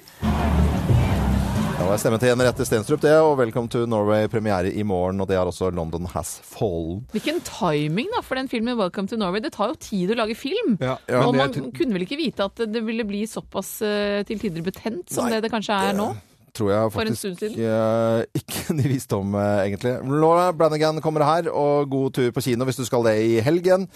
[1.80, 5.30] Det var stemmen til Henriette Stenstrup, det, og Welcome to Norway premiere i morgen, og
[5.30, 7.06] det er også London Has Fallen.
[7.16, 9.40] Hvilken timing da for den filmen 'Welcome to Norway'.
[9.40, 10.76] Det tar jo tid å lage film.
[10.82, 14.62] Ja, og man kunne vel ikke vite at det ville bli såpass uh, til tider
[14.62, 16.12] betent som Nei, det det kanskje er nå?
[16.56, 19.94] Tror jeg faktisk eh, ikke de visste om, eh, egentlig.
[20.10, 23.88] Laura Branigan kommer her, og god tur på kino hvis du skal det i helgen.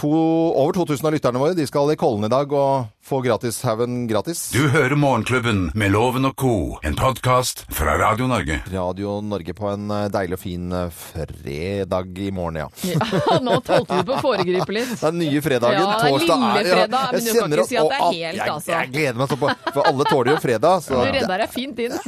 [0.00, 0.08] To,
[0.56, 4.50] over 2000 av lytterne våre de skal i Kollen i dag og få gratishaugen gratis.
[4.50, 8.60] Du hører Morgenklubben med Loven og co., en podkast fra Radio Norge.
[8.70, 12.68] Radio Norge på en eh, deilig og fin eh, fredag i morgen, ja.
[12.86, 14.94] Ja, nå tolker du på å foregripe litt.
[15.00, 15.82] Den nye fredagen.
[15.82, 18.52] Ja, er torsdag lille er ja, fredag, jeg kjenner si at det er helt, jeg,
[18.54, 18.72] altså.
[18.76, 20.86] Jeg gleder meg så på For alle tåler jo fredag.
[20.86, 21.98] Så Du redda deg fint inn.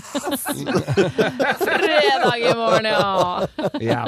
[1.65, 3.47] Fredag i morgen, ja.
[3.83, 4.01] ja,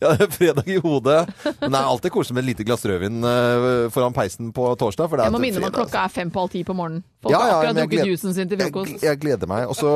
[0.00, 1.20] det er fredag i hodet.
[1.62, 5.08] Men det er alltid koselig med et lite glass rødvin eh, foran peisen på torsdag.
[5.10, 6.74] For det er Jeg må minne om at klokka er fem på halv ti på
[6.76, 7.02] morgenen.
[7.20, 8.92] Folk Ja, har akkurat drukket gled- juicen sin til frokost.
[8.96, 9.66] Jeg, jeg gleder meg.
[9.68, 9.90] Også...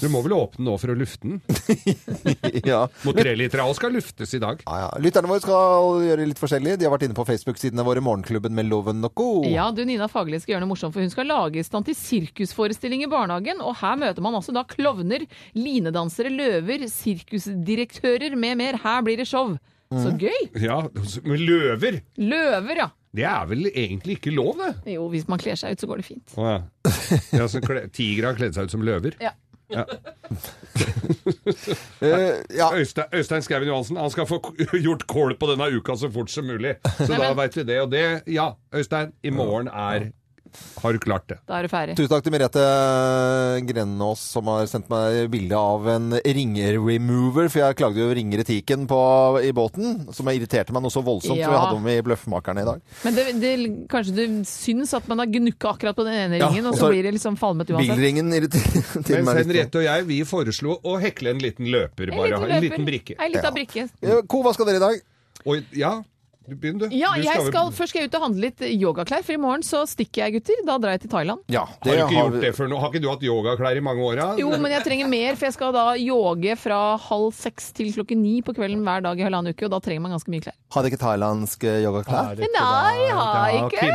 [0.02, 1.40] Du må vel åpne nå for å lufte den?
[2.72, 2.82] ja.
[3.06, 4.60] Motrelitra skal luftes i dag.
[4.66, 4.88] Ja, ja.
[5.02, 6.76] Lytterne våre skal gjøre litt forskjellig.
[6.80, 9.28] De har vært inne på Facebook-sidene våre, Morgenklubben med Loven og Co.
[9.48, 11.94] Ja, du Nina Fagerli skal gjøre noe morsomt, for hun skal lage i stand til
[11.98, 13.62] sirkusforestilling i barnehagen.
[13.62, 15.24] Og her møter man altså da klovner,
[15.56, 18.78] linedansere, løver, sirkusdirektører med mer.
[18.82, 19.56] Her blir det show.
[19.86, 20.18] Så Mhm.
[20.18, 20.62] gøy!
[20.66, 20.80] Ja,
[21.24, 22.00] med løver.
[22.18, 22.88] Løver, ja.
[23.16, 24.92] Det er vel egentlig ikke lov, det?
[24.96, 26.36] Jo, hvis man kler seg ut, så går det fint.
[26.36, 26.58] Å ja.
[27.40, 29.16] ja så kle- Tigre har kledd seg ut som løver?
[29.24, 29.32] Ja.
[29.72, 29.82] Ja.
[32.00, 34.38] Eh, Øystein, Øystein Skauen Johansen han skal få
[34.86, 36.74] gjort kål på denne uka så fort som mulig.
[36.98, 37.78] Så Nei, da men- veit vi det.
[37.82, 40.10] Og det, ja, Øystein, i morgen er
[40.82, 41.38] Har du klart det?
[41.48, 41.96] Da er du ferdig.
[41.98, 42.62] Tusen takk til Merete
[43.68, 48.98] Grenås som har sendt meg bilde av en ringerremover, for jeg klagde jo ringeretikken på,
[49.44, 51.46] i båten, som irriterte meg noe så voldsomt Ja.
[51.48, 52.80] som vi hadde om i Bløffmakerne i dag.
[53.04, 53.52] Men det, det,
[53.92, 56.78] kanskje du syns at man har gnukka akkurat på den ene Ja, ringen, og og
[56.78, 57.94] så så- blir det liksom falmet uansett.
[57.96, 59.46] Bilringen irriterer til Mens meg litt.
[59.46, 62.50] Henriette og jeg vi foreslo å hekle en liten løper, En liten, løper.
[62.56, 63.16] En liten brikke.
[63.20, 63.88] Ei lita brikke.
[64.02, 65.00] Ja, Ko, hva skal dere i dag?
[65.46, 66.02] Og, ja,
[66.46, 66.86] Begynn, du.
[66.94, 69.64] Ja, Du jeg skal, først skal jeg ut og handle litt yogaklær, for i morgen
[69.66, 70.60] så stikker jeg, gutter.
[70.68, 71.42] Da drar jeg til Thailand.
[71.50, 72.78] Ja, Har du ikke gjort det før nå?
[72.82, 74.20] Har ikke du hatt yogaklær i mange år?
[74.20, 74.28] Ja?
[74.38, 78.22] Jo, men jeg trenger mer, for jeg skal da yoge fra halv seks til klokken
[78.22, 80.56] ni på kvelden hver dag i halvannen uke, og da trenger man ganske mye klær.
[80.76, 82.42] Har dere ikke thailandsk eh, yogaklær?
[82.42, 83.90] Nei, jeg har ikke.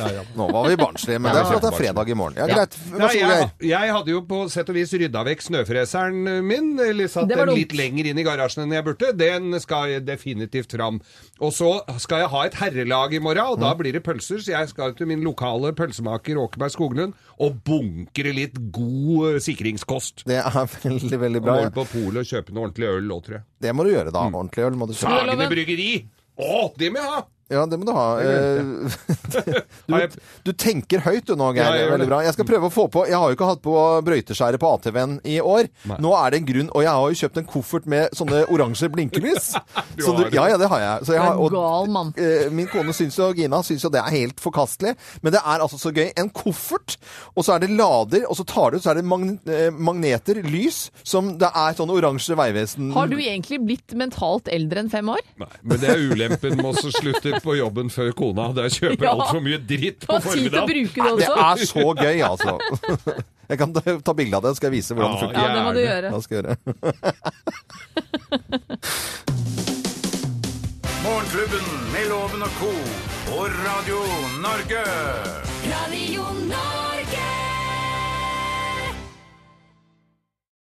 [0.00, 0.26] Ja, ja.
[0.36, 2.38] Nå var vi barnslige, men det er for at det er fredag i morgen.
[2.40, 2.76] Ja, greit.
[2.90, 3.70] Vær så god, Geir.
[3.70, 7.74] jeg hadde jo på sett og vis rydda vekk snøfreseren min, eller satt den litt
[7.76, 9.12] lenger inn i garasjen enn jeg burde.
[9.20, 11.00] Den skal definitivt fram.
[11.40, 11.69] Og så
[12.02, 13.64] skal jeg ha et herrelag i morgen, og Mm.
[13.64, 14.38] da blir det pølser.
[14.44, 20.24] Så jeg skal til min lokale pølsemaker Åkerberg Skoglund og bunkre litt god eh, sikringskost.
[20.26, 21.56] Det er veldig, veldig bra.
[21.58, 21.74] Og ja.
[21.74, 23.44] på polet og kjøpe noe ordentlig øl òg, tror jeg.
[23.60, 24.26] Det må du gjøre, da.
[24.30, 25.12] Ordentlig øl må du kjøpe.
[25.18, 25.90] Sagene bryggeri!
[26.40, 27.22] Å, det må jeg ha!
[27.50, 28.06] Ja, det må du ha.
[28.22, 28.64] Eh,
[29.90, 31.74] Du, du tenker høyt du nå, Geir.
[31.82, 32.20] Ja, Veldig bra.
[32.24, 33.74] Jeg skal prøve å få på Jeg har jo ikke hatt på
[34.06, 35.68] brøyteskjæret på ATV-en i år.
[35.90, 35.98] Nei.
[36.02, 38.90] Nå er det en grunn, og jeg har jo kjøpt en koffert med sånne oransje
[38.92, 39.52] blinkelys.
[39.96, 41.06] Du Så ja, ja, det har jeg.
[41.08, 42.12] Så jeg har, gal mann.
[42.20, 44.94] eh, min kone syns jo, Gina syns jo det er helt forkastelig.
[45.24, 46.12] Men det er altså så gøy.
[46.20, 46.96] En koffert,
[47.34, 49.04] og så er det lader, og så tar du ut, så er det
[49.50, 54.84] eh, magneter, lys, som det er sånn oransje veivesen Har du egentlig blitt mentalt eldre
[54.84, 55.22] enn fem år?
[55.42, 58.46] Nei, men det er ulempen med å slutte på jobben før kona.
[58.56, 59.10] Der kjøper Ja.
[59.14, 60.68] altfor mye dritt på formiddagen.
[60.68, 62.58] det Det er så gøy, altså.
[63.50, 65.40] Jeg kan ta bilde av det, skal jeg vise hvordan det Ja, funker.
[65.42, 66.10] Ja, det må du gjøre.
[66.14, 66.56] Da skal jeg gjøre?
[71.04, 72.70] Morgenklubben med Loven og co.
[73.26, 73.98] på Radio
[74.46, 74.82] Norge.
[75.74, 76.22] Radio
[76.54, 76.99] Norge.